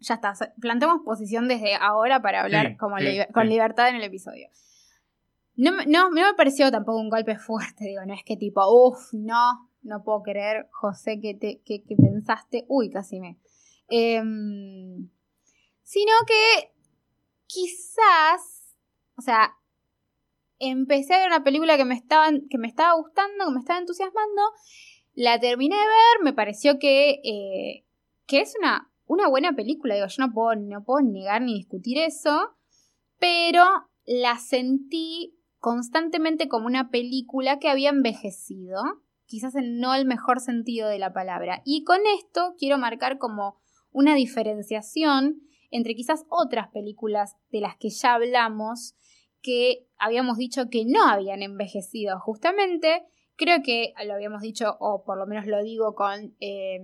[0.00, 3.48] ya está, plantemos posición desde ahora para hablar Sí, como sí, liber- con sí.
[3.50, 4.48] libertad en el episodio.
[5.56, 8.62] No, me- no, no me pareció tampoco un golpe fuerte, digo, no es que tipo,
[8.70, 13.38] uff, no, no puedo creer, José, que, te, que, que pensaste, uy, casi me.
[13.88, 15.08] Em,
[15.82, 16.72] sino que
[17.46, 18.76] quizás,
[19.16, 19.56] o sea,
[20.58, 23.78] empecé a ver una película que me, estaban, que me estaba gustando, que me estaba
[23.78, 24.42] entusiasmando,
[25.18, 27.84] la terminé de ver, me pareció que, eh,
[28.28, 31.98] que es una, una buena película, digo, yo no puedo, no puedo negar ni discutir
[31.98, 32.54] eso,
[33.18, 33.64] pero
[34.06, 38.80] la sentí constantemente como una película que había envejecido,
[39.26, 41.62] quizás en no el mejor sentido de la palabra.
[41.64, 43.56] Y con esto quiero marcar como
[43.90, 48.94] una diferenciación entre quizás otras películas de las que ya hablamos,
[49.42, 53.02] que habíamos dicho que no habían envejecido justamente.
[53.38, 56.80] Creo que lo habíamos dicho, o por lo menos lo digo con eh,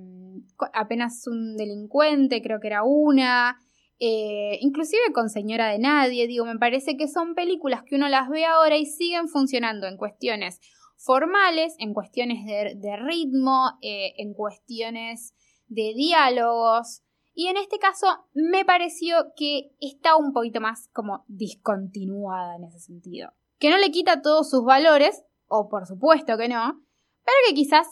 [0.72, 3.58] apenas un delincuente, creo que era una,
[3.98, 8.28] eh, inclusive con Señora de Nadie, digo, me parece que son películas que uno las
[8.28, 10.60] ve ahora y siguen funcionando en cuestiones
[10.96, 15.34] formales, en cuestiones de, de ritmo, eh, en cuestiones
[15.66, 17.02] de diálogos.
[17.34, 22.78] Y en este caso me pareció que está un poquito más como discontinuada en ese
[22.78, 23.32] sentido.
[23.58, 26.82] Que no le quita todos sus valores, o por supuesto que no,
[27.24, 27.86] pero que quizás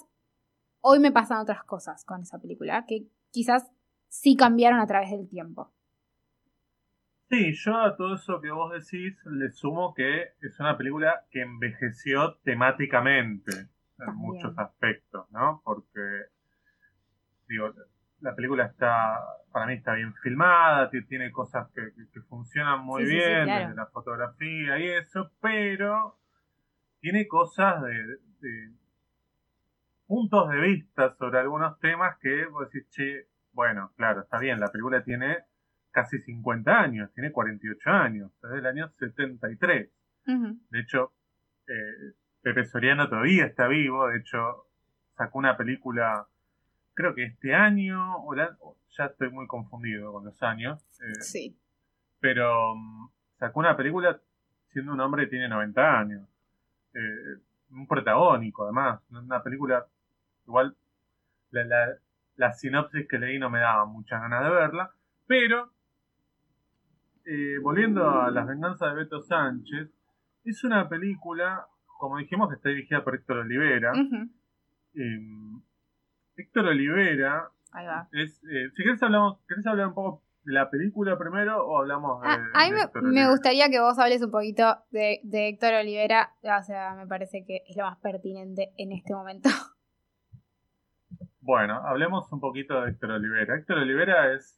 [0.80, 3.70] hoy me pasan otras cosas con esa película, que quizás
[4.08, 5.72] sí cambiaron a través del tiempo.
[7.28, 11.40] Sí, yo a todo eso que vos decís le sumo que es una película que
[11.40, 14.16] envejeció temáticamente en También.
[14.18, 15.62] muchos aspectos, ¿no?
[15.64, 16.00] Porque,
[17.48, 17.72] digo,
[18.20, 19.18] la película está,
[19.50, 23.12] para mí está bien filmada, ti- tiene cosas que, que- que funcionan muy Sí, sí,
[23.12, 23.60] sí, bien, claro.
[23.68, 26.18] desde la fotografía y eso, pero
[27.02, 27.92] tiene cosas de,
[28.40, 28.70] de
[30.06, 34.70] puntos de vista sobre algunos temas que vos decís, che, bueno, claro, está bien, la
[34.70, 35.38] película tiene
[35.90, 39.90] casi 50 años, tiene 48 años, es del año 73.
[40.28, 40.58] Ujú.
[40.70, 41.12] De hecho,
[41.66, 44.66] eh, Pepe Soriano todavía está vivo, de hecho,
[45.16, 46.26] sacó una película,
[46.94, 48.56] creo que este año, o la-
[48.96, 51.58] ya estoy muy confundido con los años, eh, Sí.
[52.20, 54.20] pero mm, sacó una película
[54.72, 56.28] siendo un hombre que tiene 90 años.
[56.94, 59.00] Eh, un protagónico, además.
[59.10, 59.86] Una película,
[60.46, 60.76] igual,
[61.50, 61.86] la, la,
[62.36, 64.90] la sinopsis que leí no me daba muchas ganas de verla,
[65.26, 65.70] pero,
[67.24, 69.90] eh, volviendo a Las Venganzas de Beto Sánchez,
[70.44, 71.66] es una película,
[71.98, 73.92] como dijimos, que está dirigida por Héctor Olivera.
[74.94, 75.20] Eh,
[76.36, 78.08] Héctor Olivera Ahí va.
[78.12, 82.28] es, eh, si querés hablamos, ¿querés hablar un poco la película primero o hablamos de,
[82.28, 86.34] Ah, a mí de me, gustaría que vos hables un poquito de, de Héctor Olivera.
[86.42, 89.48] O sea, me parece que es lo más pertinente en este momento.
[91.44, 93.56] Bueno, hablemos un poquito de Héctor Olivera.
[93.56, 94.56] Héctor Olivera es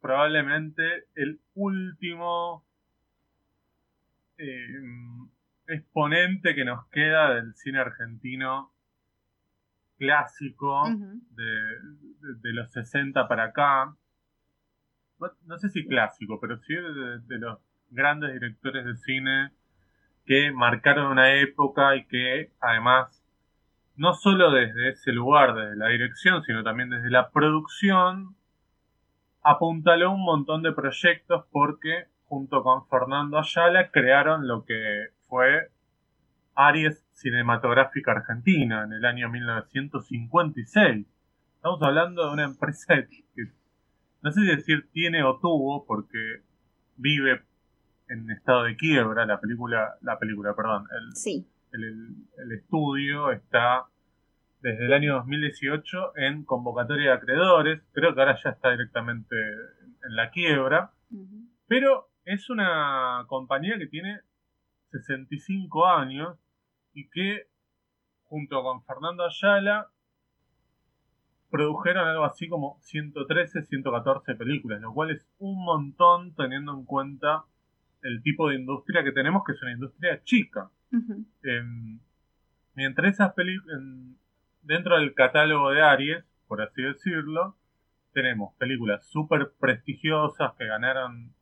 [0.00, 2.64] probablemente el último
[4.38, 4.66] eh,
[5.66, 8.72] exponente que nos queda del cine argentino
[9.98, 10.84] clásico
[11.32, 13.94] de, de- de los 60 para acá.
[15.46, 17.58] No, sé si clásico, pero sí de, de los
[17.90, 19.50] grandes directores de cine
[20.24, 23.24] que marcaron una época y que además
[23.96, 28.36] no solo desde ese lugar, desde la dirección, sino también desde la producción,
[29.42, 35.70] apuntaló un montón de proyectos porque junto con Fernando Ayala crearon lo que fue
[36.54, 41.06] Aries Cinematográfica Argentina en el año 1956.
[41.56, 42.94] Estamos hablando de una empresa
[43.34, 43.50] que
[44.22, 46.42] no sé si decir tiene o tuvo porque
[46.96, 47.42] vive
[48.08, 51.46] en estado de quiebra la película, la película, perdón, el, Sí.
[51.72, 53.84] el, el- el estudio está
[54.60, 57.82] desde el año 2018 en convocatoria de acreedores.
[57.92, 60.90] Creo que ahora ya está directamente en la quiebra.
[61.68, 64.20] Pero es una compañía que tiene
[64.90, 66.38] 65 años
[66.92, 67.46] y que
[68.24, 69.88] junto con Fernando Ayala
[71.50, 77.44] produjeron algo así como 113, 114 películas, lo cual es un montón teniendo en cuenta
[78.02, 80.70] el tipo de industria que tenemos, que es una industria chica.
[82.74, 83.80] Mientras esas películas,
[84.62, 87.56] dentro del catálogo de Aries, por así decirlo,
[88.12, 91.34] tenemos películas súper prestigiosas que ganaron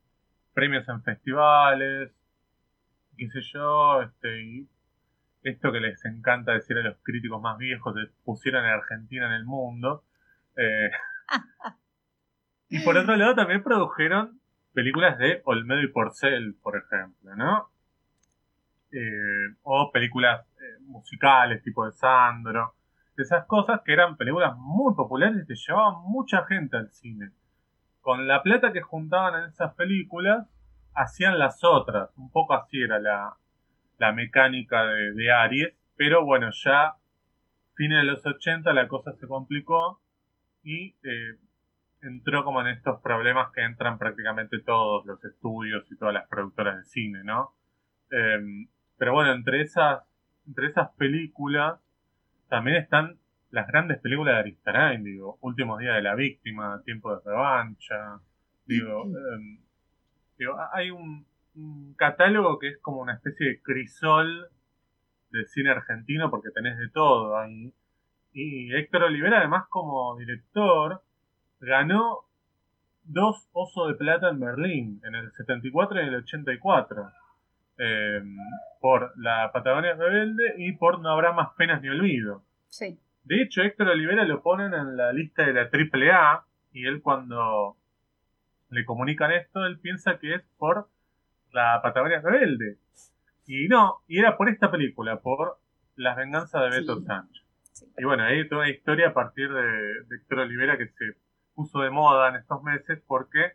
[0.53, 2.11] premios en festivales,
[3.17, 4.67] qué sé yo, este, y
[5.43, 9.33] esto que les encanta decir a los críticos más viejos, de pusieron en Argentina en
[9.33, 10.03] el mundo.
[10.55, 10.91] Eh,
[12.69, 14.39] y por otro lado también produjeron
[14.73, 17.69] películas de Olmedo y Porcel, por ejemplo, ¿no?
[18.91, 22.73] Eh, o películas eh, musicales tipo de Sandro.
[23.17, 27.31] Esas cosas que eran películas muy populares y que llevaban mucha gente al cine.
[28.01, 30.47] Con la plata que juntaban en esas películas,
[30.93, 32.15] hacían las otras.
[32.17, 33.35] Un poco así era la,
[33.97, 36.95] la mecánica de, Aries, pero bueno, ya
[37.75, 40.01] fines de los 80 la cosa se complicó
[40.63, 41.37] y eh,
[42.01, 46.77] entró como en estos problemas que entran prácticamente todos los estudios y todas las productoras
[46.77, 47.53] de cine, ¿no?
[48.11, 48.67] Em,
[48.97, 50.03] pero bueno, entre esas,
[50.47, 51.79] entre esas películas
[52.49, 53.17] también están
[53.49, 58.19] las grandes películas de Aristarain, digo, Últimos días de la víctima, Tiempo de revancha,
[58.65, 59.59] digo, em,
[60.37, 61.25] digo hay un,
[61.57, 64.49] un catálogo que es como una especie de crisol
[65.31, 67.73] del cine argentino porque tenés de todo ahí.
[68.31, 71.01] Y Héctor Olivera, además, como director,
[71.59, 72.19] ganó
[73.03, 77.11] dos Osos de Plata en Berlín, en el 74 y en el 84,
[77.79, 78.21] eh,
[78.79, 82.43] por La Patagonia Rebelde y por No Habrá Más Penas ni Olvido.
[82.67, 82.99] Sí.
[83.23, 87.75] De hecho, Héctor Olivera lo ponen en la lista de la AAA y él cuando
[88.69, 90.87] le comunican esto, él piensa que es por
[91.57, 92.77] la Patagonia Rebelde.
[93.45, 95.57] Y no, y era por esta película, por
[95.95, 97.43] Las Venganzas de Beto Sánchez.
[97.97, 99.61] Y bueno, hay toda una historia a partir de,
[100.07, 101.17] de Héctor Olivera que se
[101.55, 103.53] puso de moda en estos meses porque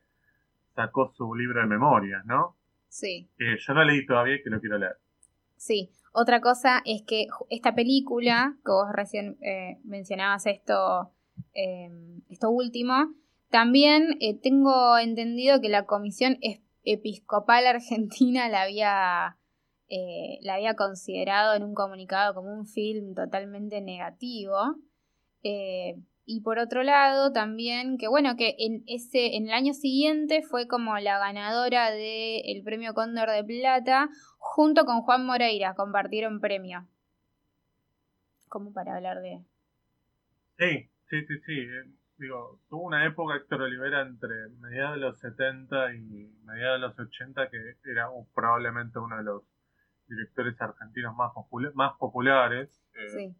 [0.74, 2.56] sacó su libro de memorias, ¿no?
[2.88, 3.28] Sí.
[3.38, 4.96] Que yo no leí todavía y que lo quiero leer.
[5.56, 5.90] Sí.
[6.12, 11.10] Otra cosa es que esta película, que vos recién eh, mencionabas esto,
[11.54, 11.90] eh,
[12.28, 13.14] esto último,
[13.50, 19.38] también eh, tengo entendido que la comisión es episcopal argentina la había,
[19.88, 24.76] eh, la había considerado en un comunicado como un film totalmente negativo.
[25.42, 30.42] Eh, y por otro lado, también que bueno, que en ese, en el año siguiente
[30.42, 34.08] fue como la ganadora del premio Cóndor de Plata,
[34.38, 36.86] junto con Juan Moreira, compartieron premio.
[38.48, 39.40] Como para hablar de.
[40.58, 45.94] Sí, sí, sí, sí digo, tuvo una época Héctor Olivera entre mediados de los 70
[45.94, 49.42] y mediados de los 80 que era probablemente uno de los
[50.06, 51.32] directores argentinos más,
[51.74, 52.70] más populares.
[52.94, 53.36] Eh, sí.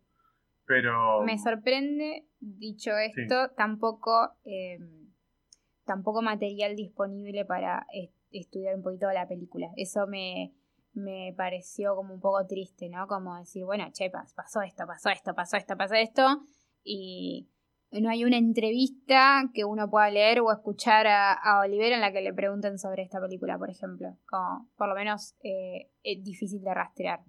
[0.67, 1.23] Pero...
[1.23, 4.79] Me sorprende, dicho esto, tampoco, eh,
[5.85, 7.87] tampoco material disponible para
[8.31, 9.69] estudiar un poquito la película.
[9.77, 10.55] Eso me,
[10.95, 13.07] me pareció como un poco triste, ¿no?
[13.07, 16.47] Como decir, bueno, che, pasó esto, pasó esto, pasó esto, pasó esto,
[16.85, 17.49] y
[18.01, 22.13] no hay una entrevista que uno pueda leer o escuchar a, a Oliver en la
[22.13, 24.17] que le pregunten sobre esta película, por ejemplo.
[24.27, 27.21] Como, por lo menos eh, es difícil de rastrear.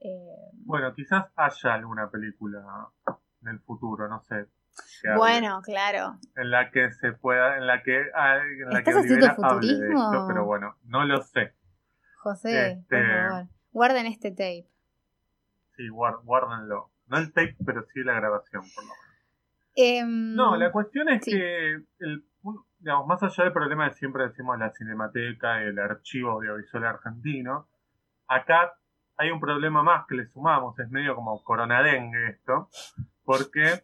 [0.00, 2.90] Eh, bueno, quizás haya alguna película
[3.42, 4.46] en el futuro, no sé.
[5.16, 6.18] Bueno, claro.
[6.34, 10.26] En la que se pueda, en la que, en la ¿Estás haciendo futurismo?
[10.26, 11.54] pero bueno, no lo sé.
[12.18, 14.68] José, por este, favor, guarden este tape.
[15.76, 16.90] Sí, guárdenlo.
[17.06, 19.03] No el tape, pero sí la grabación, por lo menos.
[19.74, 22.24] Em, no, la cuestión es que, el,
[22.78, 27.68] digamos, más allá del problema de siempre decimos la cinemateca, el archivo audiovisual argentino,
[28.28, 28.74] acá
[29.16, 32.68] hay un problema más que le sumamos, es medio como coronadengue esto,
[33.24, 33.82] porque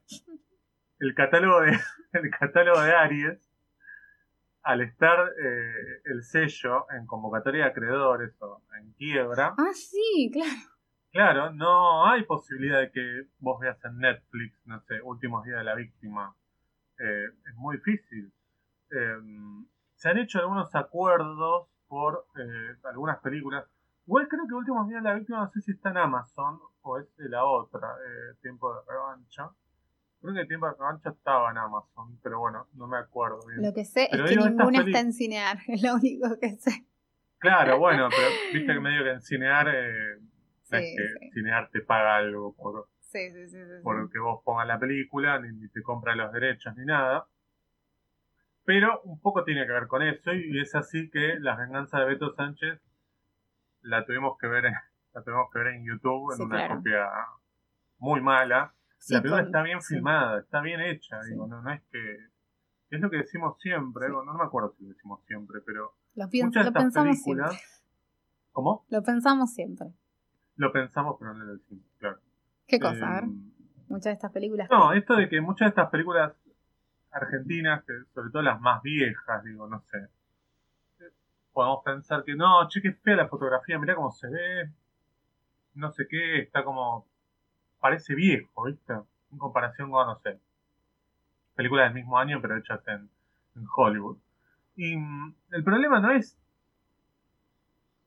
[0.99, 1.73] el catálogo de,
[2.13, 3.51] el catálogo de Aries,
[4.63, 9.55] al estar eh, el sello en convocatoria de acreedores o en quiebra.
[9.57, 10.51] Ah, sí, claro.
[11.13, 15.65] Claro, no hay posibilidad de que vos veas en Netflix, no sé, Últimos Días de
[15.65, 16.35] la Víctima.
[16.99, 18.33] Eh, es muy difícil.
[18.91, 23.65] Em, se han hecho algunos acuerdos por eh, algunas películas.
[24.07, 26.99] Igual creo que Últimos Días de la Víctima, no sé si está en Amazon o
[26.99, 29.51] es de la otra, eh, Tiempo de Revancha.
[30.21, 33.63] Creo que Tiempo de Revancha estaba en Amazon, pero bueno, no me acuerdo bien.
[33.63, 36.87] Lo que sé es que ninguna está en Cinear, es lo único que sé.
[37.39, 39.67] Claro, bueno, pero viste que medio que en Cinear...
[40.73, 43.59] Eh, que Cinear te paga algo por, Sí, sí, sí.
[43.83, 47.27] Porque vos pongas la película, ni, te compra los derechos ni nada.
[48.65, 52.07] Pero un poco tiene que ver con eso, y es así que La venganza de
[52.07, 52.81] Beto Sánchez
[53.83, 54.75] la tuvimos que ver en,
[55.15, 57.09] la tuvimos que ver en YouTube en una copia
[57.99, 58.75] muy mala.
[59.09, 62.17] la película está bien filmada, está bien hecha, digo, no, no es que
[62.91, 66.65] es lo que decimos siempre, no, me acuerdo si lo decimos siempre, pero lo, muchas
[66.65, 67.69] de estas películas, siempre.
[68.53, 68.85] ¿Cómo?
[68.89, 69.89] Lo pensamos siempre.
[70.61, 72.19] Lo pensamos, pero no lo decimos, claro.
[72.67, 73.21] ¿Qué cosa?
[73.21, 73.51] Em,
[73.89, 74.69] muchas de estas películas.
[74.71, 76.35] No, esto de que muchas de estas películas
[77.11, 80.07] argentinas, que sobre todo las más viejas, digo, no sé,
[81.55, 84.71] podemos pensar que no, che, qué fea la fotografía, mirá cómo se ve,
[85.77, 87.07] no sé qué, está como,
[87.79, 88.93] parece viejo, ¿viste?
[89.33, 90.39] En comparación con, no sé,
[91.55, 93.09] películas del mismo año, pero hechas en,
[93.75, 94.19] Hollywood.
[94.77, 96.37] Y mm, el problema no es.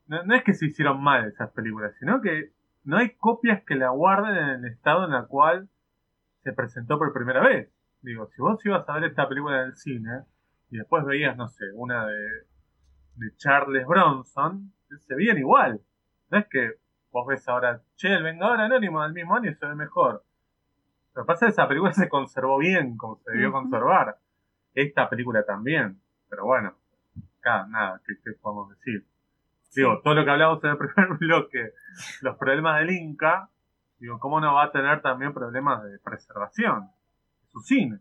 [0.06, 2.52] No, es que se hicieron mal esas películas, sino que
[2.84, 5.68] no hay copias que la guarden en el estado en el cual
[6.42, 7.70] se presentó por primera vez.
[8.02, 10.24] Digo, si vos ibas a ver esta película en el cine
[10.70, 12.28] y después veías, no sé, una de,
[13.16, 15.80] de Charles Bronson, se veían igual.
[16.30, 16.74] No es que
[17.10, 20.24] vos ves ahora, che, el Vengador Anónimo del mismo año se ve mejor.
[21.14, 24.18] Lo que pasa es que esa película se conservó bien, como se debió conservar.
[24.74, 26.00] Esta película también.
[26.28, 26.74] Pero bueno,
[27.38, 29.06] acá nada, ¿qué, podemos decir?
[29.74, 31.72] Digo, todo lo que hablamos en el primer bloque,
[32.20, 33.50] los problemas del Inca,
[33.98, 36.90] digo, ¿cómo no va a tener también problemas de preservación
[37.52, 38.00] su cine?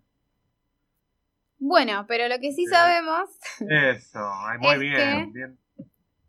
[1.58, 3.30] Bueno, pero lo que sí sabemos.
[3.60, 4.20] Eso,
[4.60, 5.58] muy bien, bien.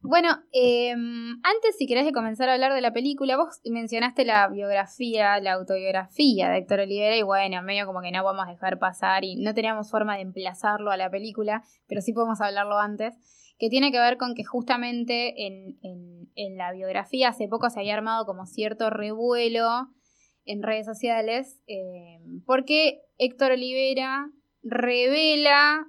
[0.06, 4.46] Bueno, em, antes si querés de comenzar a hablar de la película, vos mencionaste la
[4.48, 8.78] biografía, la autobiografía de Héctor Olivera y bueno, medio como que no vamos a dejar
[8.78, 13.14] pasar y no teníamos forma de emplazarlo a la película, pero sí podemos hablarlo antes,
[13.58, 15.78] que tiene que ver con que justamente en,
[16.36, 19.88] en la biografía hace poco se había armado como cierto revuelo
[20.44, 24.30] en redes sociales em, porque Héctor Olivera
[24.62, 25.86] revela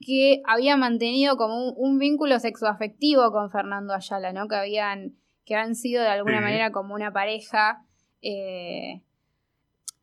[0.00, 4.48] que había mantenido como un, vínculo sexoafectivo con Fernando Ayala, ¿no?
[4.48, 7.84] Que habían, que han sido de alguna manera como una pareja.
[8.22, 9.02] Eh,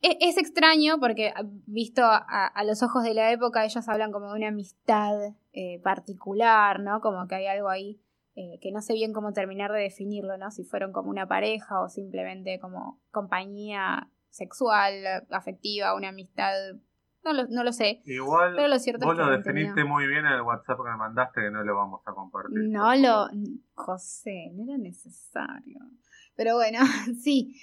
[0.02, 1.34] e, es, extraño porque,
[1.66, 5.16] visto a, los ojos de la época, ellos hablan como de una amistad
[5.54, 7.02] eh, particular, ¿no?
[7.02, 8.00] Como que hay algo ahí
[8.36, 10.52] eh, que no sé bien cómo terminar de definirlo, ¿no?
[10.52, 14.93] Si fueron como una pareja o simplemente como compañía sexual,
[15.32, 16.54] afectiva, una amistad
[17.24, 18.02] no lo, no lo sé.
[18.06, 21.41] Igual, pero lo cierto vos lo definiste muy bien en el WhatsApp que me mandaste
[21.41, 22.70] que no lo vamos a compartir.
[22.70, 23.28] No lo...
[23.74, 25.80] José, no era necesario.
[26.36, 26.80] Pero bueno,
[27.22, 27.56] sí.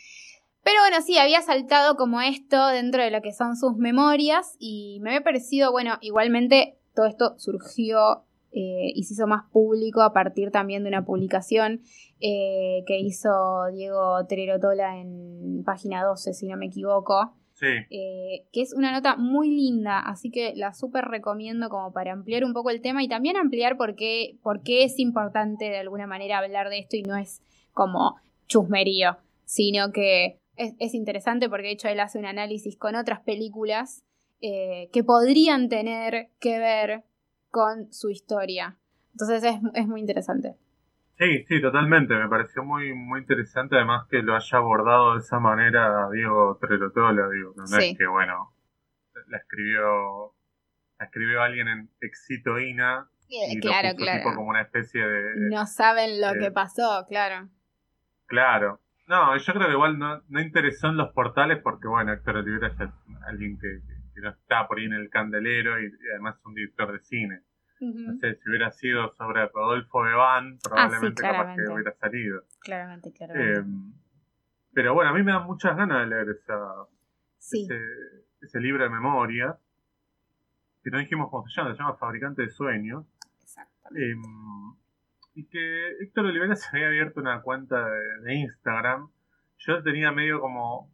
[0.64, 4.98] Pero bueno, sí, había saltado como esto dentro de lo que son sus memorias y
[5.02, 10.14] me había parecido, bueno, igualmente todo esto surgió eh, y se hizo más público a
[10.14, 11.82] partir también de una publicación
[12.20, 18.72] eh, que hizo Diego Tererotola en página 12, si no me equivoco, eh, que es
[18.72, 22.80] una nota muy linda, así que la súper recomiendo como para ampliar un poco el
[22.80, 26.78] tema y también ampliar por qué, por qué es importante de alguna manera hablar de
[26.78, 27.42] esto y no es
[27.72, 33.20] como chusmerío, sino que es, interesante porque de hecho él hace un análisis con otras
[33.20, 34.04] películas
[34.40, 37.04] eh, que podrían tener que ver
[37.50, 38.76] con su historia.
[39.12, 40.56] Entonces es, es muy interesante.
[41.18, 42.14] Sí, sí, totalmente.
[42.14, 47.28] Me pareció muy muy interesante además que lo haya abordado de esa manera Diego Trelotola,
[47.28, 48.52] digo, no, es que bueno,
[49.28, 50.34] la escribió
[50.98, 54.24] la escribió alguien en Exitoína y claro, claro.
[54.24, 57.48] como una especie de No saben lo que pasó, claro.
[58.26, 58.80] Claro.
[59.06, 62.68] No, yo creo que igual no, no interesó en los portales porque bueno, Héctor Olivera
[62.68, 62.90] es
[63.26, 63.80] alguien que,
[64.14, 67.42] que no está por ahí en el candelero y además es un director de cine.
[67.80, 72.42] No sé, si hubiera sido sobre Rodolfo Bebán, probablemente capaz que hubiera salido.
[72.60, 73.60] Claramente, claramente.
[73.60, 73.64] Eh,
[74.72, 76.56] pero bueno, a mí me da muchas ganas de leer esa,
[77.38, 79.58] ese, libro de memoria,
[80.82, 83.04] que no dijimos cómo se llama, se llama Fabricante de Sueños.
[83.42, 84.12] Exactamente.
[84.12, 84.16] Eh,
[85.34, 87.84] y que Héctor Olivera se había abierto una cuenta
[88.22, 89.10] de, Instagram.
[89.58, 90.90] Yo tenía medio como.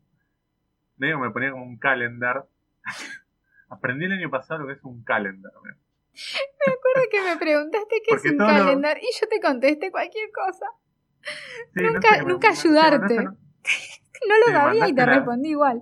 [0.97, 2.47] medio me ponía como un calendar.
[3.69, 5.53] Aprendí el año pasado lo que es un calendar.
[5.63, 10.67] Me acuerdo que me preguntaste qué es un calendar y yo te contesté cualquier cosa.
[11.75, 13.29] nunca nunca ayudarte.
[14.29, 15.81] No, lo sabía y te respondí igual.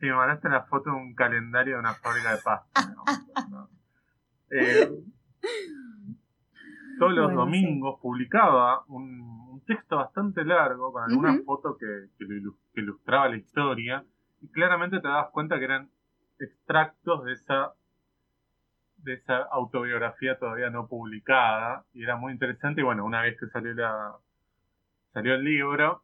[0.00, 2.94] Sí, me mandaste la foto de un calendario de una fábrica de pasta.
[4.48, 4.88] Eh,
[6.98, 9.36] todos los domingos publicaba un,
[9.66, 11.86] texto bastante largo con algunas fotos que,
[12.18, 14.04] que ilustraba la historia
[14.40, 15.90] y claramente te das cuenta que eran
[16.38, 17.72] extractos de esa
[18.98, 23.46] de esa autobiografía todavía no publicada y era muy interesante y bueno, una vez que
[23.46, 24.12] salió la
[25.12, 26.02] salió el libro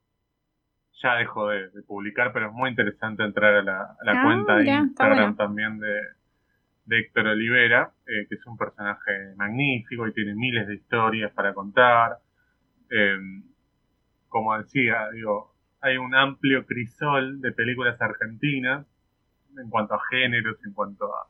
[1.03, 4.75] ya dejó de, publicar, pero es muy interesante entrar a la, Ah, cuenta de mira,
[4.75, 5.37] está Instagram bueno.
[5.37, 6.01] también de,
[6.85, 11.55] de Héctor Olivera, eh, que es un personaje magnífico y tiene miles de historias para
[11.55, 12.19] contar.
[12.91, 13.19] Eh,
[14.29, 18.87] como decía, digo, hay un amplio crisol de películas argentinas
[19.57, 21.29] en cuanto a géneros, en cuanto a,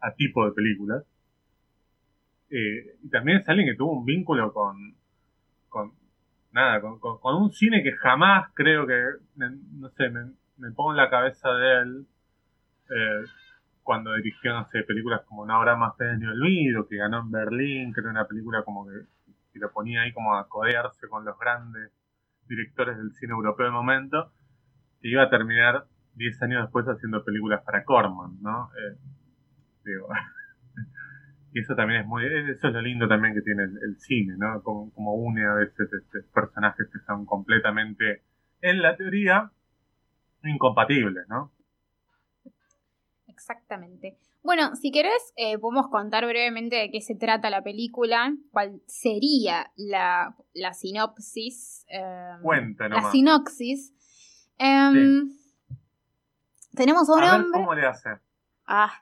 [0.00, 1.04] a tipo de películas.
[2.50, 4.94] Eh, y también es alguien que tuvo un vínculo con,
[5.68, 5.92] con
[6.52, 9.02] nada, con, un cine que jamás creo que,
[9.36, 12.06] no sé, me, me pongo en la cabeza de él
[12.90, 13.24] eh,
[13.84, 17.92] cuando dirigió, no películas como Una hora más pena ni olvido, que ganó en Berlín,
[17.92, 19.04] que era una película como que,
[19.52, 21.92] que lo ponía ahí como a codearse con los grandes
[22.48, 24.32] directores del cine europeo del momento,
[25.00, 28.70] que iba a terminar 10 años después haciendo películas para Corman, ¿no?
[28.74, 28.96] Eh,
[29.84, 30.08] digo,
[31.52, 34.34] y eso también es muy, eso es lo lindo también que tiene el, el cine,
[34.38, 34.62] ¿no?
[34.62, 38.22] Como, como une a veces este, personajes que son completamente,
[38.62, 39.50] en la teoría,
[40.42, 41.53] incompatibles, ¿no?
[43.34, 44.16] Exactamente.
[44.42, 49.72] Bueno, si querés, eh, podemos contar brevemente de qué se trata la película, cuál sería
[49.76, 51.84] la, la sinopsis.
[51.88, 53.92] eh, Cuenta la sinopsis.
[54.58, 55.30] Em,
[56.76, 57.60] Tenemos a un a ver hombre.
[57.60, 58.10] cómo le hace.
[58.66, 58.92] Ah,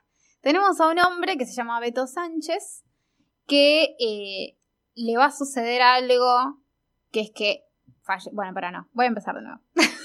[0.41, 2.83] tenemos a un hombre que se llama Beto Sánchez,
[3.47, 4.57] que eh,
[4.95, 6.61] le va a suceder algo
[7.11, 7.63] que es que
[8.01, 8.29] falle.
[8.33, 9.61] Bueno, para no, voy a empezar de nuevo.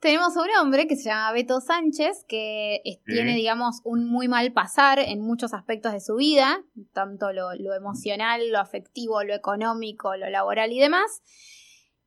[0.00, 3.00] tenemos a un hombre que se llama Beto Sánchez, que Sí.
[3.06, 7.74] tiene, digamos, un muy mal pasar en muchos aspectos de su vida, tanto lo, lo
[7.74, 11.22] emocional, lo afectivo, lo económico, lo laboral y demás.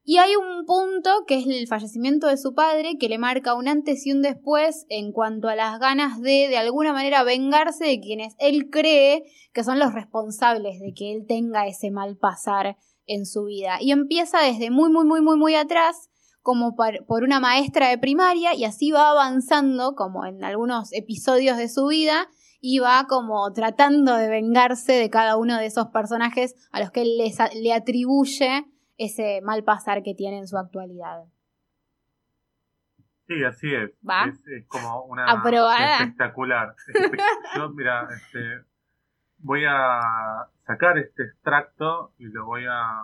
[0.03, 3.67] Y hay un punto que es el fallecimiento de su padre que le marca un
[3.67, 7.99] antes y un después en cuanto a las ganas de de alguna manera vengarse de
[7.99, 9.23] quienes él cree
[9.53, 13.77] que son los responsables de que él tenga ese mal pasar en su vida.
[13.79, 16.09] Y empieza desde muy, muy, muy, muy, muy atrás
[16.41, 21.57] como par- por una maestra de primaria y así va avanzando como en algunos episodios
[21.57, 22.27] de su vida
[22.59, 27.01] y va como tratando de vengarse de cada uno de esos personajes a los que
[27.03, 28.65] él les le atribuye
[28.97, 31.23] ese mal pasar que tiene en su actualidad.
[33.27, 33.91] Sí, así es.
[34.07, 34.25] ¿Va?
[34.25, 35.97] Es, es como una Aprobada.
[35.99, 36.75] espectacular.
[36.93, 37.17] Espe-
[37.55, 38.65] Yo, mira, este,
[39.37, 40.01] voy a
[40.65, 43.01] sacar este extracto y lo voy a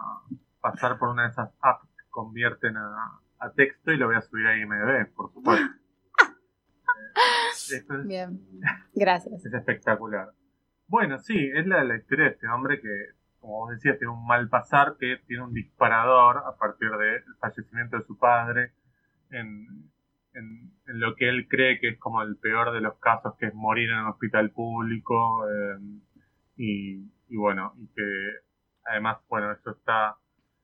[0.59, 4.21] pasar por una de esas apps que convierten a, a texto y lo voy a
[4.21, 5.65] subir a IMDb, por supuesto.
[5.65, 8.39] Eh, esto es, Bien,
[8.95, 9.45] gracias.
[9.45, 10.31] es espectacular.
[10.87, 12.89] Bueno, sí, es la, la historia de este hombre que,
[13.39, 17.97] como vos decías, tiene un mal pasar, que tiene un disparador a partir del fallecimiento
[17.97, 18.71] de su padre
[19.31, 19.89] en,
[20.33, 23.47] en, en lo que él cree que es como el peor de los casos, que
[23.47, 25.45] es morir en un hospital público.
[25.49, 25.77] eh,
[26.55, 28.31] y, y bueno, y que
[28.85, 30.15] además, bueno, eso está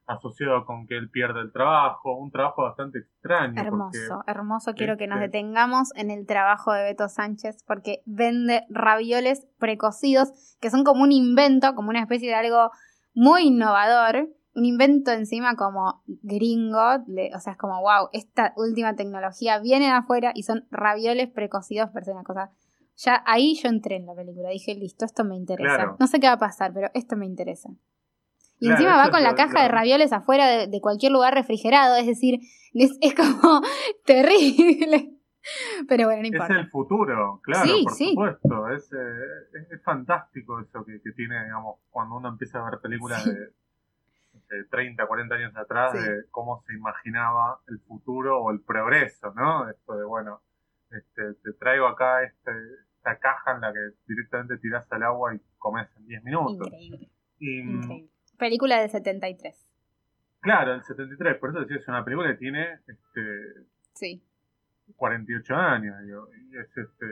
[0.05, 3.53] asociado con que él pierde el trabajo, un trabajo bastante extraño.
[3.55, 4.73] porque- Hermoso, hermoso.
[4.73, 10.57] Quiero que nos este- detengamos en el trabajo de Beto Sánchez porque vende ravioles precocidos
[10.59, 12.69] que son como un invento, como una especie de algo
[13.13, 14.27] muy innovador.
[14.55, 19.85] Un invento encima como gringo, le- o sea, es como, wow, esta última tecnología viene
[19.85, 22.51] de afuera y son ravioles precocidos, parece una cosa.
[22.97, 25.75] Ya ahí yo entré en la película, dije, listo, esto me interesa.
[25.77, 25.95] Claro.
[25.99, 27.69] No sé qué va a pasar, pero esto me interesa.
[28.63, 31.11] Y Claro, encima va es con la caja lo- de ravioles afuera de, de cualquier
[31.11, 32.39] lugar refrigerado, es decir,
[32.73, 33.61] es, es como
[34.05, 35.09] terrible.
[35.89, 36.55] Pero bueno, no Es importa.
[36.59, 38.09] el futuro, claro, Sí, por sí.
[38.11, 38.69] supuesto.
[38.69, 38.97] Es, eh,
[39.53, 43.29] es, es fantástico eso que, que tiene, digamos, cuando uno empieza a ver películas Sí.
[43.31, 43.47] de,
[44.47, 49.69] sé, 30, 40 años atrás, de cómo se imaginaba el futuro o el progreso, ¿no?
[49.69, 50.41] Esto de, bueno,
[50.91, 52.51] este, te traigo acá este,
[52.97, 56.67] esta caja en la que directamente tirás al agua y comes en 10 minutos.
[56.71, 57.09] Increíble,
[57.39, 58.09] Y, mm, increíble.
[58.43, 59.55] Película del 73.
[60.41, 63.21] claro, el 73, por eso decía, es una película que tiene este,
[63.93, 64.21] Sí.
[64.97, 67.05] 48 años, digo, y es este,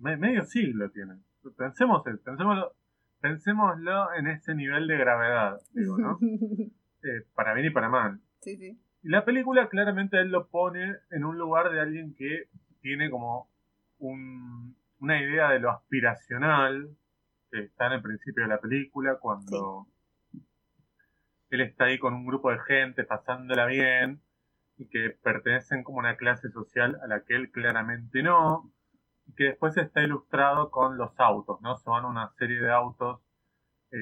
[0.00, 1.14] me- medio siglo tiene.
[1.56, 2.72] Pensemos, pensémoslo,
[3.20, 6.18] pensémoslo en ese nivel de gravedad, digo, ¿no?
[7.04, 8.20] Eh, para bien y para mal.
[8.40, 8.78] sí, sí.
[9.04, 12.48] Y la película claramente él lo pone en un lugar de alguien que
[12.80, 13.48] tiene como
[13.98, 16.88] un- una idea de lo aspiracional,
[17.50, 19.86] que está en el principio de la película, cuando
[21.56, 24.20] él está ahí con un grupo de gente pasándola bien
[24.78, 28.72] y que pertenecen como una clase social a la que él claramente no,
[29.26, 31.76] y que después está ilustrado con los autos, ¿no?
[31.78, 33.20] Son una serie de autos
[33.92, 33.96] eh,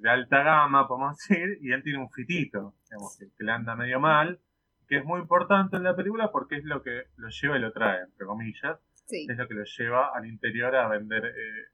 [0.00, 4.00] de alta gama, podemos decir, y él tiene un fitito, digamos, que, le anda medio
[4.00, 4.40] mal,
[4.88, 7.72] que es muy importante en la película porque es lo que lo lleva y lo
[7.72, 9.26] trae, entre comillas, Sí.
[9.28, 11.64] es lo que lo lleva al interior a vender eh,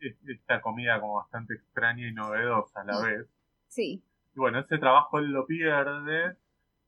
[0.00, 3.04] es- esta comida como bastante extraña y novedosa a la Mm.
[3.04, 3.26] vez.
[3.70, 4.04] Sí.
[4.34, 6.36] Y bueno, ese trabajo él lo pierde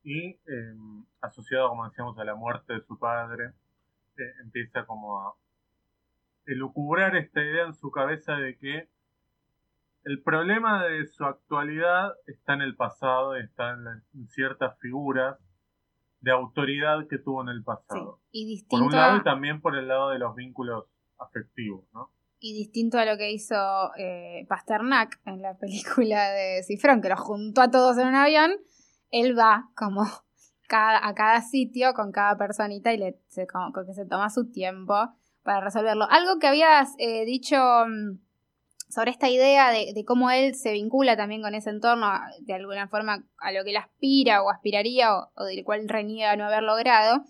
[0.04, 0.76] y eh,
[1.20, 3.52] asociado, como decíamos, a la muerte de su padre,
[4.18, 5.34] eh, empieza como a
[6.46, 8.88] elucubrar esta idea en su cabeza de que
[10.04, 15.38] el problema de su actualidad está en el pasado, está en, ciertas figuras
[16.20, 18.20] de autoridad que tuvo en el pasado.
[18.32, 20.86] y distinto por un lado y también por el lado de los vínculos
[21.18, 22.10] afectivos, ¿no?
[22.44, 23.54] Y distinto a lo que hizo
[23.96, 28.50] eh, Pasternak en la película de Cifrón, que lo juntó a todos en un avión,
[29.10, 30.02] él va como
[30.68, 34.94] a cada sitio con cada personita y le, se, que se toma su tiempo
[35.44, 36.06] para resolverlo.
[36.10, 38.18] Algo que habías eh, dicho mm,
[38.92, 43.24] sobre esta idea de, cómo él se vincula también con ese entorno, de alguna forma
[43.38, 47.22] a lo que él aspira o aspiraría o, del cual reniega no haber logrado,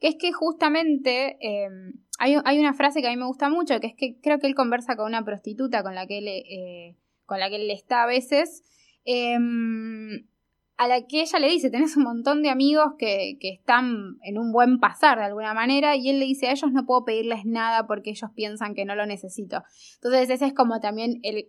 [0.00, 3.88] que es que justamente em, hay, una frase que a mí me gusta mucho, que
[3.88, 6.96] es que creo que él conversa con una prostituta con la que él, eh,
[7.26, 8.62] con la que él está a veces,
[9.04, 10.26] em,
[10.78, 14.52] a la que ella le dice, tenés un montón de amigos que, están en un
[14.52, 17.86] buen pasar de alguna manera, y él le dice, a ellos no puedo pedirles nada
[17.86, 19.62] porque ellos piensan que no lo necesito.
[19.96, 21.48] Entonces ese es como también el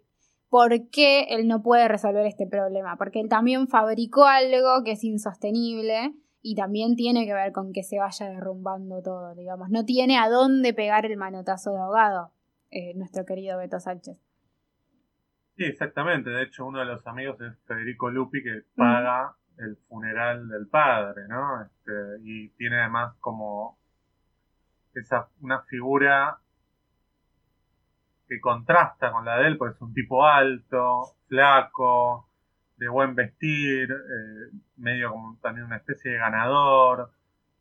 [0.49, 5.03] por qué él no puede resolver este problema, porque él también fabricó algo que es
[5.05, 9.69] insostenible y también tiene que ver con que se vaya derrumbando todo, digamos.
[9.69, 12.31] No tiene a dónde pegar el manotazo de ahogado,
[12.71, 14.17] eh, nuestro querido Beto Sánchez.
[15.55, 16.29] Sí, exactamente.
[16.29, 21.27] De hecho, uno de los amigos es Federico Lupi, que paga el funeral del padre,
[21.27, 21.61] ¿no?
[21.61, 21.91] Este,
[22.23, 23.77] y tiene además como
[24.95, 26.39] esa una figura
[28.27, 32.30] que contrasta con la de él, porque es un tipo alto, flaco,
[32.81, 37.11] de buen vestir, eh, medio como también una especie de ganador,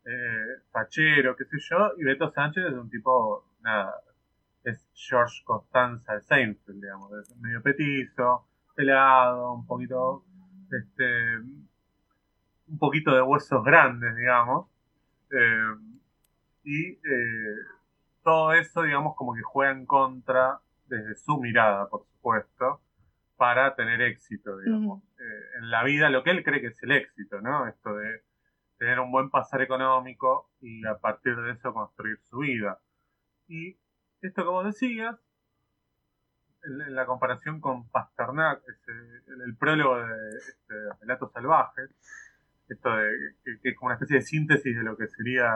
[0.03, 3.93] eh, fachero, qué sé yo, y Beto Sánchez es un tipo, nada,
[4.63, 10.25] es George Costanza de Seinfeld, digamos, es medio petizo, pelado, un poquito,
[10.71, 11.37] este,
[12.67, 14.69] un poquito de huesos grandes, digamos,
[15.31, 15.75] eh,
[16.63, 17.57] y eh,
[18.23, 22.81] todo eso, digamos, como que juega en contra desde su mirada, por supuesto,
[23.41, 26.91] para tener éxito, digamos, eh, en la vida, lo que él cree que es el
[26.91, 27.67] éxito, ¿no?
[27.67, 28.21] Esto de
[28.77, 32.77] tener un buen pasar económico y a partir de eso construir su vida.
[33.47, 33.79] Y
[34.21, 35.15] esto que vos decías,
[36.61, 38.61] en, la comparación con Pasternak,
[39.43, 41.89] el, prólogo de este, Relatos Salvajes,
[42.69, 43.09] esto de,
[43.43, 45.51] que, es como una especie de síntesis de lo que sería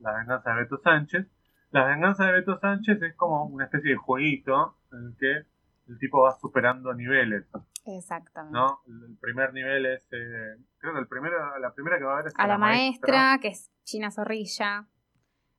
[0.00, 1.28] la venganza de Beto Sánchez.
[1.70, 5.51] La venganza de Beto Sánchez es como una especie de jueguito en el que
[5.92, 7.46] el tipo va superando niveles.
[7.84, 8.56] Exactamente.
[8.56, 8.80] ¿no?
[8.86, 12.26] El, primer nivel es, eh, creo que el primero, la primera que va a ver
[12.28, 14.86] es a, la, maestra, que es China Zorrilla.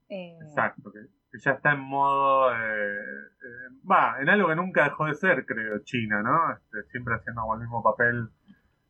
[0.10, 1.00] Eh, Exacto, que
[1.34, 5.48] que ya está en modo, eh, eh, va, en algo que nunca dejó de ser,
[5.48, 6.54] creo, China, ¿no?
[6.54, 8.30] Este, siempre haciendo el mismo papel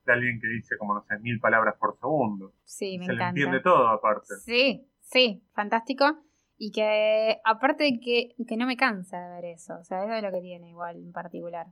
[0.06, 2.54] de alguien que dice como, no sé, mil palabras por segundo.
[2.66, 3.24] Sí, me Se encanta.
[3.24, 4.36] le entiende todo aparte.
[4.42, 6.18] Sí, sí, fantástico.
[6.58, 10.14] Y que, aparte de que, que no me cansa de ver eso, o sea, eso
[10.14, 11.68] es lo que tiene igual en particular.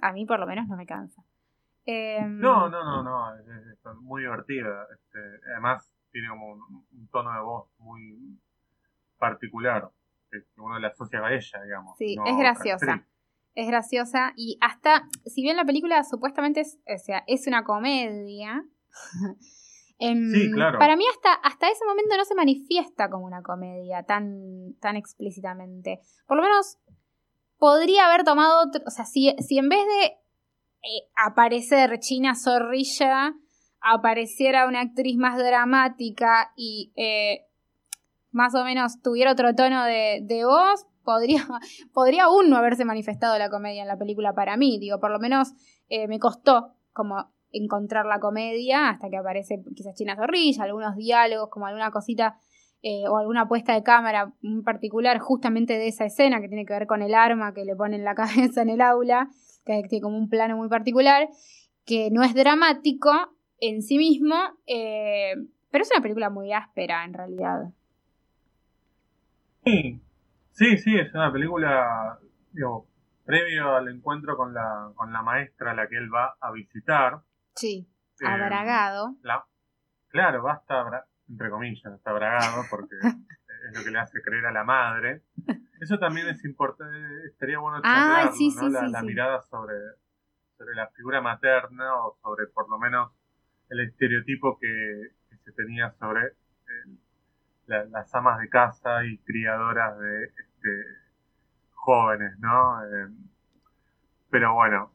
[0.00, 1.24] A mí por lo menos no me cansa.
[1.86, 4.86] Em, no, no, no, no, es, muy divertida.
[4.92, 5.18] Este,
[5.52, 8.38] además tiene como un tono de voz muy
[9.18, 9.90] particular
[10.30, 11.96] que uno la asocia a ella, digamos.
[11.96, 13.04] Sí, es graciosa.
[13.54, 18.64] Es graciosa y hasta, si bien la película supuestamente es, o sea, es una comedia,
[19.98, 20.78] em, sí, claro.
[20.78, 26.00] para mí hasta, hasta ese momento no se manifiesta como una comedia tan, tan explícitamente.
[26.26, 26.78] Por lo menos
[27.58, 33.34] podría haber tomado, otro, o sea, si, si en vez de eh, aparecer China Zorrilla,
[33.80, 37.46] apareciera una actriz más dramática y eh,
[38.30, 41.46] más o menos tuviera otro tono de, voz, podría,
[41.92, 44.78] podría aún no haberse manifestado la comedia en la película para mí.
[44.78, 45.52] Digo, por lo menos
[45.88, 51.48] eh, me costó como encontrar la comedia hasta que aparece quizás China Zorrilla, algunos diálogos,
[51.50, 52.36] como alguna cosita
[52.82, 56.74] eh, o alguna puesta de cámara en particular justamente de esa escena que tiene que
[56.74, 59.28] ver con el arma que le pone en la cabeza en el aula,
[59.64, 61.28] que tiene como un plano muy particular,
[61.84, 63.10] que no es dramático
[63.60, 64.36] en sí mismo,
[64.66, 65.34] eh,
[65.70, 67.72] pero es una película muy áspera en realidad.
[69.64, 72.18] Sí, sí, es una película,
[72.52, 72.86] digo,
[73.24, 77.20] previo al encuentro con la, con la maestra a la que él va a visitar.
[77.58, 77.88] Sí,
[78.20, 79.16] eh, abragado.
[80.08, 84.46] claro, va a estar, entre comillas, está abragado porque es lo que le hace creer
[84.46, 85.22] a la madre.
[85.80, 86.96] Eso también es importante,
[87.26, 88.88] estaría bueno charlarlo, ¿no?
[88.88, 89.74] la, mirada sobre,
[90.56, 93.12] sobre la figura materna o sobre por lo menos
[93.68, 96.98] el estereotipo que, que se tenía sobre el,
[97.68, 100.84] las amas de casa y criadoras de este,
[101.72, 102.84] jóvenes, ¿no?
[102.84, 103.08] Eh,
[104.30, 104.92] pero bueno,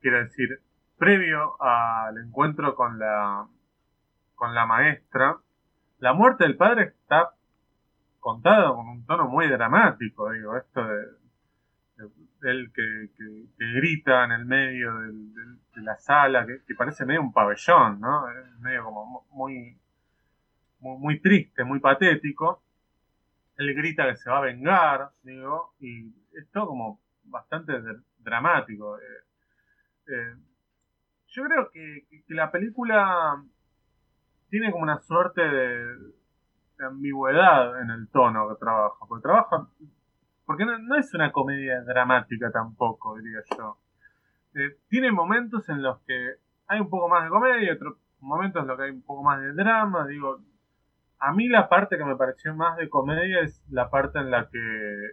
[0.00, 0.60] quiero decir,
[1.00, 3.48] previo al encuentro con la
[4.34, 5.36] con la maestra,
[5.98, 7.34] la muerte del padre está
[8.20, 11.04] contada con un tono muy dramático, digo, esto de,
[12.42, 13.10] él que,
[13.58, 18.30] grita en el medio de la sala, que, parece medio un pabellón, ¿no?
[18.30, 19.78] Es medio como muy,
[20.78, 22.62] muy, muy, triste, muy patético.
[23.56, 27.74] Él grita que se va a vengar, digo, y es todo como bastante
[28.20, 28.98] dramático.
[28.98, 29.02] Eh,
[30.08, 30.34] eh,
[31.30, 33.42] yo creo que, la película
[34.48, 35.96] tiene como una suerte de,
[36.80, 39.68] ambigüedad en el tono que trabaja, porque trabaja,
[40.46, 43.76] porque no, es una comedia dramática tampoco, diría yo.
[44.54, 48.62] Eh, tiene momentos en los que hay un poco más de comedia y otros momentos
[48.62, 50.40] en los que hay un poco más de drama, digo,
[51.18, 54.48] a mí la parte que me pareció más de comedia es la parte en la
[54.48, 55.10] que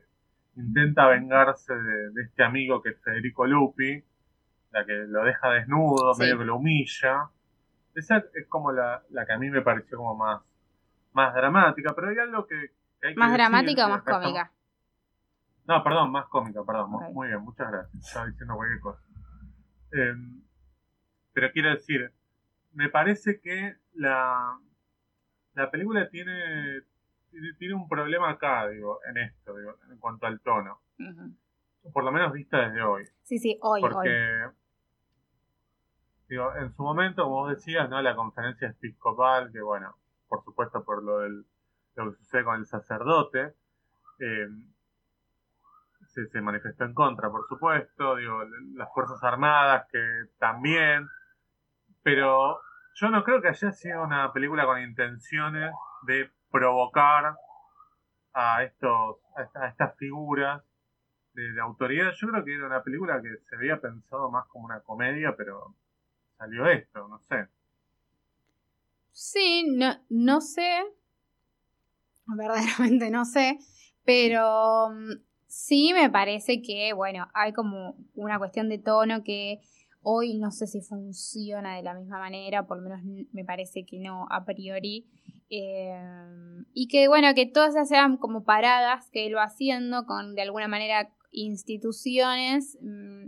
[0.55, 4.03] intenta vengarse de este amigo que es Federico Lupi,
[4.71, 7.29] la que lo deja desnudo, medio que lo humilla.
[7.95, 10.41] Esa es como la, que a mí me pareció como más,
[11.13, 12.71] más dramática, pero hay algo que...
[13.15, 14.51] ¿Más dramática o más cómica?
[15.65, 16.91] No, perdón, más cómica, perdón.
[17.13, 18.07] Muy bien, muchas gracias.
[18.07, 19.01] Estaba diciendo cualquier cosa.
[19.91, 20.41] Em,
[21.33, 22.11] pero quiero decir,
[22.73, 24.57] me parece que la,
[25.53, 26.81] la película tiene,
[27.57, 30.81] tiene, un problema acá, digo, en esto, digo, en cuanto al tono
[31.93, 33.05] por lo menos vista desde hoy.
[33.23, 33.81] Sí, sí, hoy.
[33.81, 34.49] Porque,
[36.29, 38.01] digo, en su momento, como vos decías, ¿no?
[38.01, 39.95] La conferencia episcopal, que bueno,
[40.27, 41.45] por supuesto por lo, del,
[41.95, 43.53] lo que sucede con el sacerdote,
[44.19, 44.47] eh,
[46.07, 48.43] se, se, manifestó en contra, por supuesto, digo,
[48.75, 50.01] las Fuerzas Armadas que
[50.39, 51.07] también,
[52.01, 52.59] pero
[52.95, 55.71] yo no creo que haya sido una película con intenciones
[56.03, 57.35] de provocar
[58.33, 60.63] a estos a estas figuras
[61.37, 62.11] de, autoridad.
[62.15, 65.75] Yo creo que era una película que se había pensado más como una comedia, pero
[66.37, 67.47] salió esto, no sé.
[69.11, 70.83] Sí, no, no sé.
[72.25, 73.59] Verdaderamente no sé.
[74.03, 79.59] Pero mm, sí me parece que, bueno, hay como una cuestión de tono que
[80.01, 83.99] hoy no sé si funciona de la misma manera, por lo menos me parece que
[83.99, 85.05] no a priori.
[85.49, 85.97] Eh,
[86.73, 90.41] y que bueno, que todas esas sean como paradas que él va haciendo con de
[90.41, 92.77] alguna manera instituciones.
[92.81, 93.27] Mm,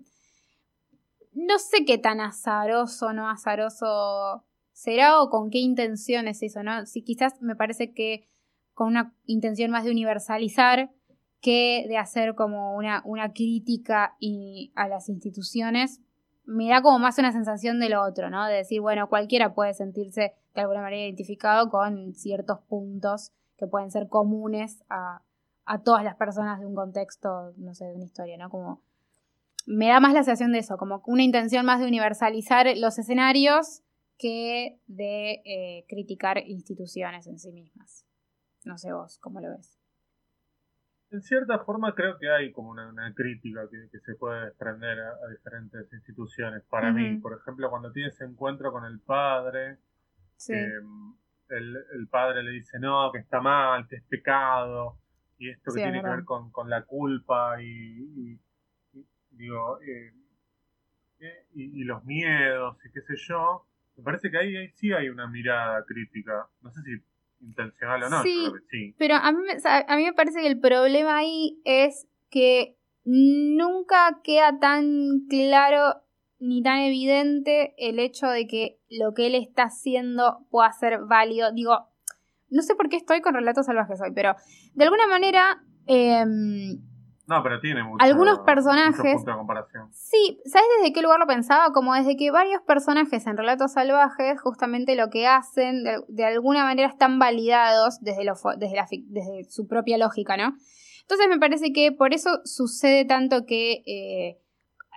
[1.34, 4.44] no sé qué tan azaroso o no azaroso
[4.74, 6.86] será o con qué intención es eso, ¿no?
[6.86, 8.28] Si quizás me parece que
[8.74, 10.92] con una intención más de universalizar
[11.42, 16.02] que de hacer como una, una crítica y a las instituciones,
[16.46, 18.46] me da como más una sensación de lo otro, ¿no?
[18.48, 23.92] De decir, bueno, cualquiera puede sentirse de alguna manera identificado con ciertos puntos que pueden
[23.92, 25.22] ser comunes a,
[25.70, 28.50] a todas las personas de un contexto, no sé, de una historia, ¿no?
[28.50, 28.82] Como
[29.68, 33.84] me da más la sensación de eso, como una intención más de universalizar los escenarios
[34.18, 38.04] que de eh, criticar instituciones en sí mismas.
[38.66, 39.80] No sé vos, ¿cómo lo ves?
[41.12, 45.94] En cierta forma creo que hay como una, crítica que, se puede desprender a, diferentes
[45.94, 46.64] instituciones.
[46.64, 49.78] Para mí, por ejemplo, cuando tiene ese encuentro con el padre,
[50.48, 51.14] em,
[51.50, 54.99] el, el, padre le dice no, que está mal, que es pecado,
[55.40, 58.38] y esto que tiene que ver con, la culpa y,
[59.32, 60.14] digo, eh,
[61.22, 63.66] eh, y, los miedos y qué sé yo,
[63.96, 68.22] me parece que ahí, sí hay una mirada crítica, no sé si intencional o no,
[68.22, 68.96] sí, creo que sí.
[68.98, 72.76] Pero a mí, a mí me parece que el problema ahí es que
[73.06, 76.04] nunca queda tan claro
[76.40, 81.52] ni tan evidente el hecho de que lo que él está haciendo pueda ser válido.
[81.54, 81.89] Digo,
[82.50, 84.36] no sé por qué estoy con relatos salvajes hoy, pero
[84.74, 85.62] de alguna manera.
[85.86, 86.80] Em,
[87.28, 89.24] no, pero tiene mucho, algunos personajes.
[89.24, 89.90] de comparación.
[89.94, 91.72] Sí, ¿sabes desde qué lugar lo pensaba?
[91.72, 96.88] Como desde que varios personajes en relatos salvajes, justamente lo que hacen, de, alguna manera
[96.88, 100.56] están validados desde, lo, desde, la, desde su propia lógica, ¿no?
[101.02, 103.84] Entonces me parece que por eso sucede tanto que.
[103.86, 104.40] Eh,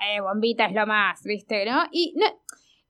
[0.04, 1.64] eh, Bombita es lo más, ¿viste?
[1.64, 1.84] ¿No?
[1.92, 2.26] Y no,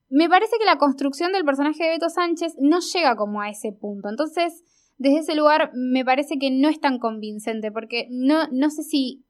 [0.09, 3.71] me parece que la construcción del personaje de Beto Sánchez no llega como a ese
[3.71, 4.09] punto.
[4.09, 4.63] Entonces,
[4.97, 9.25] desde ese lugar me parece que no es tan convincente, porque no, no sé si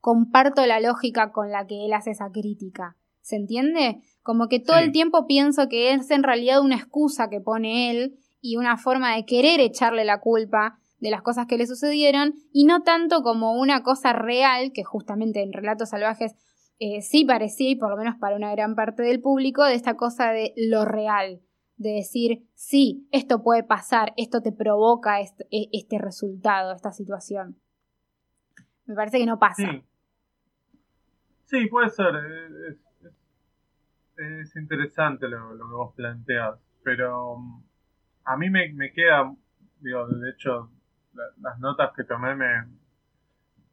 [0.00, 2.96] comparto la lógica con la que él hace esa crítica.
[3.20, 4.00] ¿Se entiende?
[4.22, 8.18] Como que todo el tiempo pienso que es en realidad una excusa que pone él
[8.40, 12.64] y una forma de querer echarle la culpa de las cosas que le sucedieron y
[12.64, 16.34] no tanto como una cosa real que justamente en Relatos Salvajes
[16.80, 19.96] eh, sí parecía, y por lo menos para una gran parte del público, de esta
[19.96, 21.42] cosa de lo real,
[21.76, 27.60] de decir, sí, esto puede pasar, esto te provoca este, este resultado, esta situación.
[28.86, 29.82] Me parece que no pasa.
[31.44, 32.14] Sí, puede ser.
[34.16, 37.62] Es, interesante lo, que vos planteas, pero mm,
[38.24, 39.34] a mí me, me queda,
[39.80, 40.70] digo, de hecho,
[41.40, 42.66] las notas que tomé me,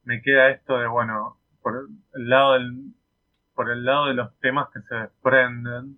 [0.04, 1.38] me queda esto de, bueno,
[1.68, 2.94] por el lado del,
[3.54, 5.98] por el lado de los temas que se desprenden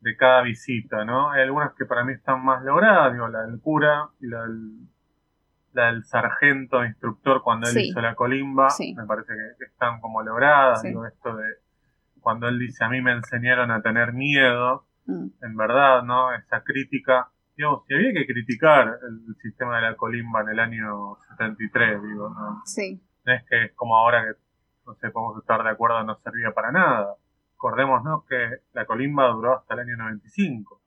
[0.00, 1.30] de cada visita, ¿no?
[1.30, 4.88] Hay algunas que para mí están más logradas, digo, la del cura y la del,
[5.74, 10.82] la del sargento instructor cuando él hizo la colimba, me parece que, están como logradas,
[10.82, 11.44] digo, esto de
[12.20, 15.26] cuando él dice a mí me enseñaron a tener miedo, mm.
[15.40, 16.34] en verdad, ¿no?
[16.34, 21.16] Esa crítica, digamos, si había que criticar el, sistema de la colimba en el año
[21.28, 22.62] 73, digo, ¿no?
[22.64, 23.00] Sí.
[23.24, 24.45] No es que es como ahora que,
[24.86, 27.16] no sé, podemos estar de acuerdo, no servía para nada
[27.56, 28.36] Recordémonos que
[28.74, 30.80] la colimba duró hasta el año 95.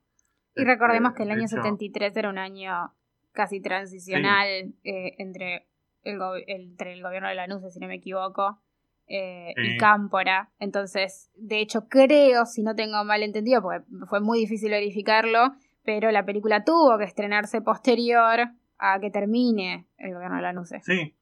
[0.55, 2.93] Y recordemos que el año 73 era un año
[3.31, 4.47] casi transicional
[4.83, 5.67] eh, entre,
[6.03, 8.59] el entre el gobierno de la NUCE, si no me equivoco,
[9.07, 10.51] eh, y Cámpora.
[10.59, 16.11] Entonces, de hecho, creo, si no tengo mal entendido, porque fue muy difícil verificarlo, pero
[16.11, 20.81] la película tuvo que estrenarse posterior a que termine el gobierno de la NUCE.
[20.81, 21.15] Sí,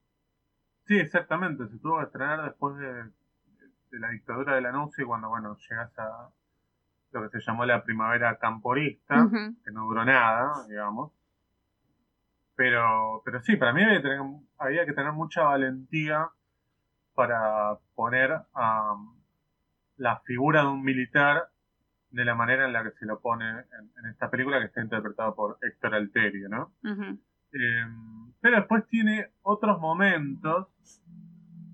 [0.87, 1.67] sí, exactamente.
[1.67, 3.11] Se tuvo que estrenar después de
[3.91, 6.29] de la dictadura de la y cuando, bueno, llegas a
[7.11, 9.27] lo que se llamó la primavera camporista,
[9.63, 11.11] que no duró nada, digamos.
[12.55, 13.81] Pero, pero sí, para mí
[14.57, 16.29] había, que tener mucha valentía
[17.13, 18.95] para poner a
[19.97, 21.49] la figura de un militar
[22.11, 25.35] de la manera en la que se lo pone en, esta película que está interpretado
[25.35, 26.71] por Héctor Alterio, ¿no?
[27.51, 30.67] Em, pero después tiene otros momentos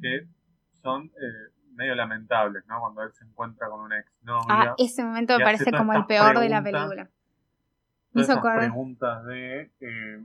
[0.01, 0.27] que
[0.81, 2.79] son eh, medio lamentables, ¿no?
[2.79, 4.45] Cuando él se encuentra con una exnovia.
[4.49, 7.09] Ah, ese momento me parece como el peor de la película.
[8.13, 10.21] Me hizo preguntas de eh,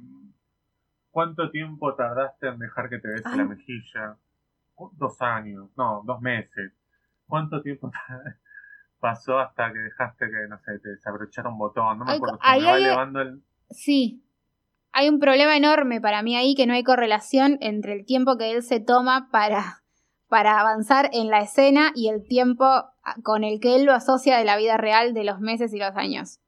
[1.10, 4.16] ¿cuánto tiempo tardaste en dejar que te bese la mejilla?
[4.92, 6.72] Dos años, no, dos meses.
[7.26, 7.90] ¿Cuánto tiempo
[9.00, 11.98] pasó hasta que dejaste que, no sé, te desabrochara un botón?
[11.98, 12.38] No me acuerdo.
[12.40, 13.42] Ahí hay, el...
[13.70, 14.22] Sí.
[14.92, 18.50] Hay un problema enorme para mí ahí que no hay correlación entre el tiempo que
[18.50, 19.82] él se toma para
[20.28, 22.66] para avanzar en la escena y el tiempo
[23.22, 25.96] con el que él lo asocia de la vida real de los meses y los
[25.96, 26.38] años.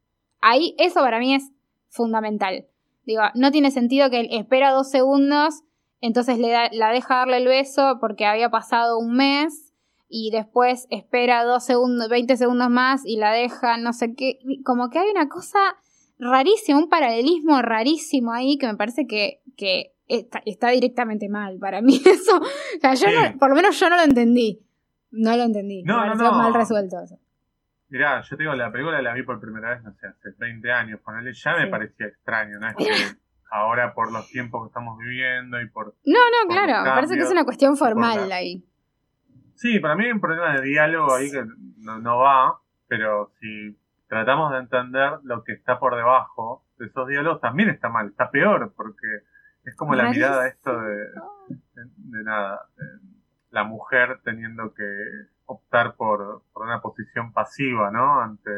[0.40, 1.50] Ahí eso para mí es
[1.88, 2.66] fundamental.
[3.04, 5.62] Digo, no tiene sentido que él espera dos segundos,
[6.00, 9.72] entonces le da, la deja darle el beso porque había pasado un mes
[10.08, 14.90] y después espera dos segundos, 20 segundos más y la deja, no sé qué, como
[14.90, 15.58] que hay una cosa
[16.20, 22.00] rarísima, un paralelismo rarísimo ahí que me parece que, que está, directamente mal para mí
[22.06, 22.38] eso.
[22.38, 23.06] O sea, yo
[23.38, 24.60] por lo menos yo no lo entendí.
[25.10, 25.82] No lo entendí.
[25.82, 27.18] No, me no, mal resuelto eso.
[27.88, 30.70] Mirá, yo te digo, la película la vi por primera vez, no sé, hace 20
[30.70, 31.00] años.
[31.00, 32.68] Ponerle ya me parecía extraño, ¿no?
[32.68, 32.84] Es que
[33.50, 35.96] ahora por los tiempos que estamos viviendo y por.
[36.04, 38.64] No, no, claro, me parece que es una cuestión formal ahí.
[39.54, 41.44] Sí, para mí hay un problema de diálogo ahí que
[41.78, 43.76] no, no va, pero si
[44.10, 48.28] tratamos de entender lo que está por debajo de esos diálogos, también está mal, está
[48.28, 49.06] peor, porque
[49.64, 51.06] es como la mirada esto de,
[51.76, 52.66] de, nada,
[53.50, 54.82] la mujer teniendo que
[55.46, 58.20] optar por, por, una posición pasiva, ¿no?
[58.20, 58.50] Ante,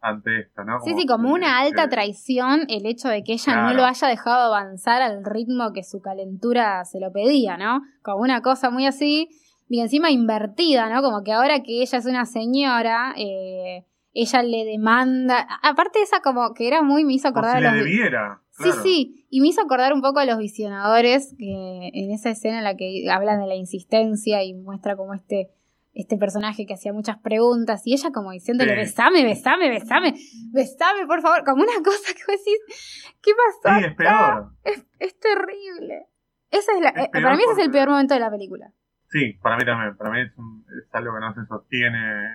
[0.00, 0.78] ante esto, ¿no?
[0.80, 4.54] sí, sí, como una alta traición el hecho de que ella no lo haya dejado
[4.54, 7.82] avanzar al ritmo que su calentura se lo pedía, ¿no?
[8.02, 9.28] Como una cosa muy así,
[9.68, 11.02] y encima invertida, ¿no?
[11.02, 16.52] Como que ahora que ella es una señora, eh, ella le demanda, aparte esa como
[16.54, 17.84] que era muy, me hizo acordar a los...
[17.84, 18.40] debiera.
[18.50, 22.58] Sí, sí, y me hizo acordar un poco a los visionadores, que en esa escena
[22.58, 25.48] en la que hablan de la insistencia y muestra como este,
[25.94, 30.14] este personaje que hacía muchas preguntas y ella como diciéndole, besame, besame, besame,
[30.52, 33.78] besame, por favor, como una cosa que vos decís, ¿qué pasó?
[33.78, 34.52] Sí, es peor.
[35.00, 36.06] Es, terrible.
[36.50, 38.70] Esa es la, eh, para mí ese es el peor momento de la película.
[39.08, 42.28] Sí, para mí también, para mí es, es algo que no se sostiene,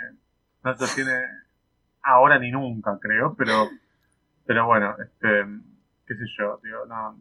[0.64, 1.12] no se sostiene
[2.08, 3.70] ahora ni nunca, creo, pero,
[4.46, 5.46] pero bueno, este
[6.06, 7.18] qué sé yo, digo, no.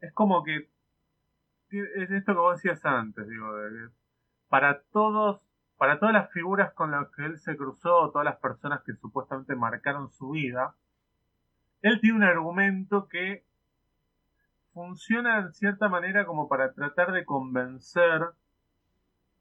[0.00, 0.68] Es como que
[1.70, 3.90] es esto que vos decías antes, digo, de
[4.48, 5.40] para todos,
[5.76, 9.54] para todas las figuras con las que él se cruzó, todas las personas que supuestamente
[9.54, 10.74] marcaron su vida,
[11.82, 13.44] él tiene un argumento que
[14.72, 18.30] funciona en cierta manera como para tratar de convencer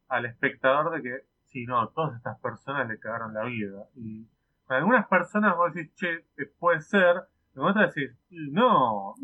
[0.07, 3.85] al espectador de que, si no, todas estas personas le cagaron la vida.
[3.95, 4.27] Y
[4.69, 6.27] para algunas personas vos decís, che,
[6.59, 7.23] puede ser,
[7.55, 9.15] vos te decís, no,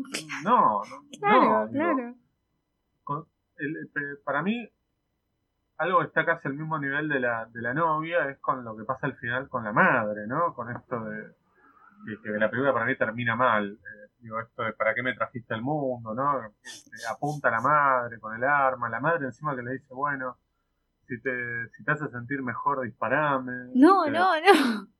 [0.42, 0.82] no,
[1.20, 2.16] claro, claro.
[4.24, 4.68] para mí,
[5.78, 8.76] algo que está casi al mismo nivel de la, de la novia es con lo
[8.76, 10.52] que pasa al final con la madre, ¿no?
[10.52, 11.36] Con esto de
[12.24, 13.70] que, la película para mí termina mal.
[13.70, 16.40] Eh, digo, esto de para qué me trajiste al mundo, ¿no?
[17.08, 20.38] apunta a la madre con el arma, la madre encima que le dice, bueno,
[21.06, 23.70] si te, si te hace sentir mejor, disparame.
[23.76, 24.95] No, no, no.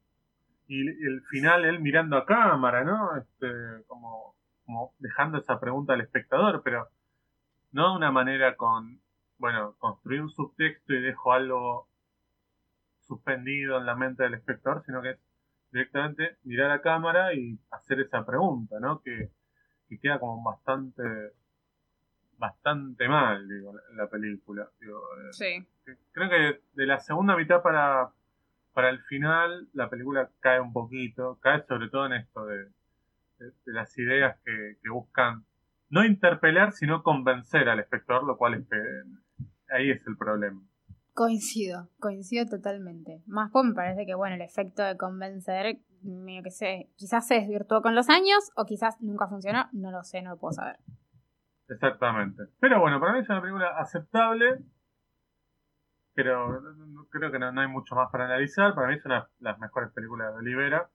[0.68, 3.16] Y el final él mirando a cámara, ¿no?
[3.16, 3.46] Este,
[3.86, 6.88] como, como dejando esa pregunta al espectador, pero
[7.72, 9.00] no de una manera con,
[9.38, 11.88] bueno, construir un subtexto y dejo algo
[13.00, 15.18] suspendido en la mente del espectador, sino que es
[15.70, 19.00] directamente mirar a cámara y hacer esa pregunta, ¿no?
[19.02, 19.30] Que,
[19.88, 21.02] que queda como bastante
[22.38, 24.68] bastante mal, digo, la película.
[24.78, 25.66] Digo, eh, Sí.
[26.12, 28.10] creo que de la segunda mitad para,
[28.76, 32.56] para el final la película cae un poquito, cae sobre todo en esto de,
[33.38, 35.46] de- de las ideas que, que buscan
[35.88, 38.76] no interpelar, sino convencer al espectador, lo cual es que
[39.74, 40.60] ahí es el problema.
[41.14, 43.22] Coincido, coincido totalmente.
[43.26, 47.36] Más pues me parece que, bueno, el efecto de convencer, medio que sé, quizás se
[47.36, 50.76] desvirtuó con los años o quizás nunca funcionó, no lo sé, no lo puedo saber.
[51.68, 52.42] Exactamente.
[52.60, 54.58] Pero bueno, para mí es una película aceptable,
[56.16, 56.60] pero
[57.10, 58.74] creo que no, no hay mucho más para analizar.
[58.74, 60.88] Para mí una de las mejores películas de Olivera.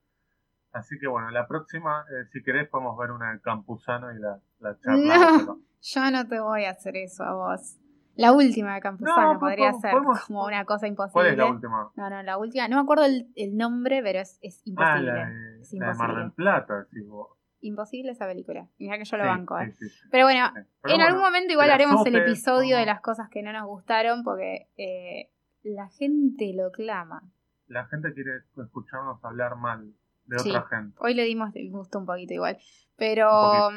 [0.72, 4.38] Así que bueno, la próxima, eh, si querés, podemos ver una de Campuzano y la,
[4.60, 5.46] la charlamos.
[5.46, 5.58] No.
[5.80, 7.78] Yo no te voy a hacer eso a vos.
[8.14, 11.12] La última de Campuzano No, podría podemos- ser podemos- como una cosa imposible.
[11.12, 11.90] ¿Cuál es la última?
[11.96, 12.68] No, no, la última.
[12.68, 15.12] No me acuerdo el, el nombre, pero es, es Ah, imposible.
[15.12, 17.28] la de, es la de Mar del Plata, decís vos.
[17.62, 18.66] Imposible esa película.
[18.78, 19.72] Mira que yo lo Sí, banco, ¿eh?
[19.78, 20.08] sí, sí, sí.
[20.10, 20.50] Pero bueno.
[20.52, 23.66] Pero en bueno, algún momento igual haremos el episodio de las cosas que no nos
[23.66, 25.30] gustaron porque eh,
[25.62, 27.22] la gente lo clama.
[27.68, 28.32] La gente quiere
[28.62, 29.94] escucharnos hablar mal
[30.26, 30.96] de otra gente.
[31.00, 32.58] Hoy le dimos el gusto un poquito igual.
[32.96, 33.70] Pero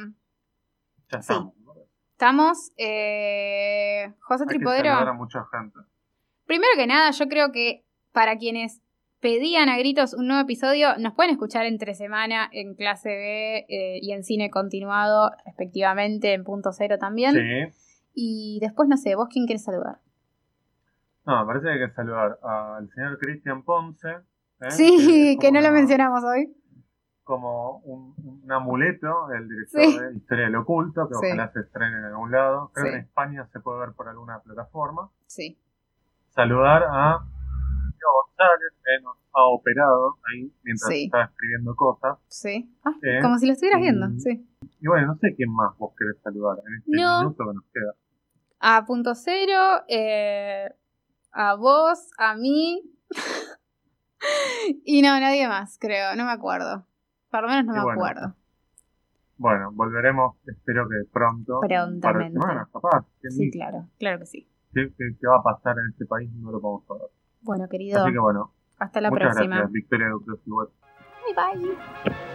[1.12, 1.54] Ya estamos.
[2.12, 2.72] estamos.
[2.78, 4.90] Eh, José Hay que Tripodero.
[4.90, 5.80] saludar a mucha gente.
[6.46, 8.82] Primero que nada, yo creo que para quienes
[9.26, 13.98] pedían a gritos un nuevo episodio, nos pueden escuchar entre semana en clase B eh,
[14.00, 17.34] y en cine continuado, respectivamente, en punto cero también.
[17.34, 17.74] Sí.
[18.14, 19.98] Y después, no sé, ¿vos quién querés saludar?
[21.26, 24.10] No, me parece que hay que saludar al señor Cristian Ponce.
[24.62, 24.70] ¿eh?
[24.70, 26.56] Sí, que no lo mencionamos hoy.
[27.24, 28.14] Como un,
[28.44, 30.00] un amuleto, el director Sí.
[30.00, 31.26] de Historia del Oculto, que Sí.
[31.34, 32.70] ojalá se estrene en algún lado.
[32.76, 32.92] Creo Sí.
[32.92, 35.10] que en España se puede ver por alguna plataforma.
[35.26, 35.58] Sí.
[36.30, 37.26] Saludar a
[38.38, 41.06] González, que nos ha operado ahí mientras Sí.
[41.06, 42.18] estaba escribiendo cosas.
[42.28, 42.70] Sí.
[42.84, 44.48] Ah, Eh, como si lo estuvieras y- viendo, sí.
[44.82, 47.20] Y bueno, no sé quién más vos querés saludar en este No.
[47.20, 47.94] minuto que nos queda.
[48.60, 50.70] A punto cero, eh,
[51.32, 52.82] a vos, a mí.
[54.86, 56.16] y no, nadie más, creo.
[56.16, 56.86] No me acuerdo.
[57.30, 58.36] Por lo menos no Y me bueno, acuerdo.
[59.38, 61.60] Bueno, volveremos, espero que pronto.
[61.62, 62.40] Prontamente.
[62.40, 63.06] semanas, capaz.
[63.20, 63.58] ¿Quién Sí, dice?
[63.58, 64.48] claro, claro que sí.
[64.74, 66.30] ¿Qué, qué- qué va a pasar en este país?
[66.34, 67.10] No lo podemos saber.
[67.46, 69.56] Bueno, querido, Así que bueno, hasta la muchas próxima.
[69.58, 70.40] gracias, Victoria Duclos.
[71.26, 72.35] Bye bye.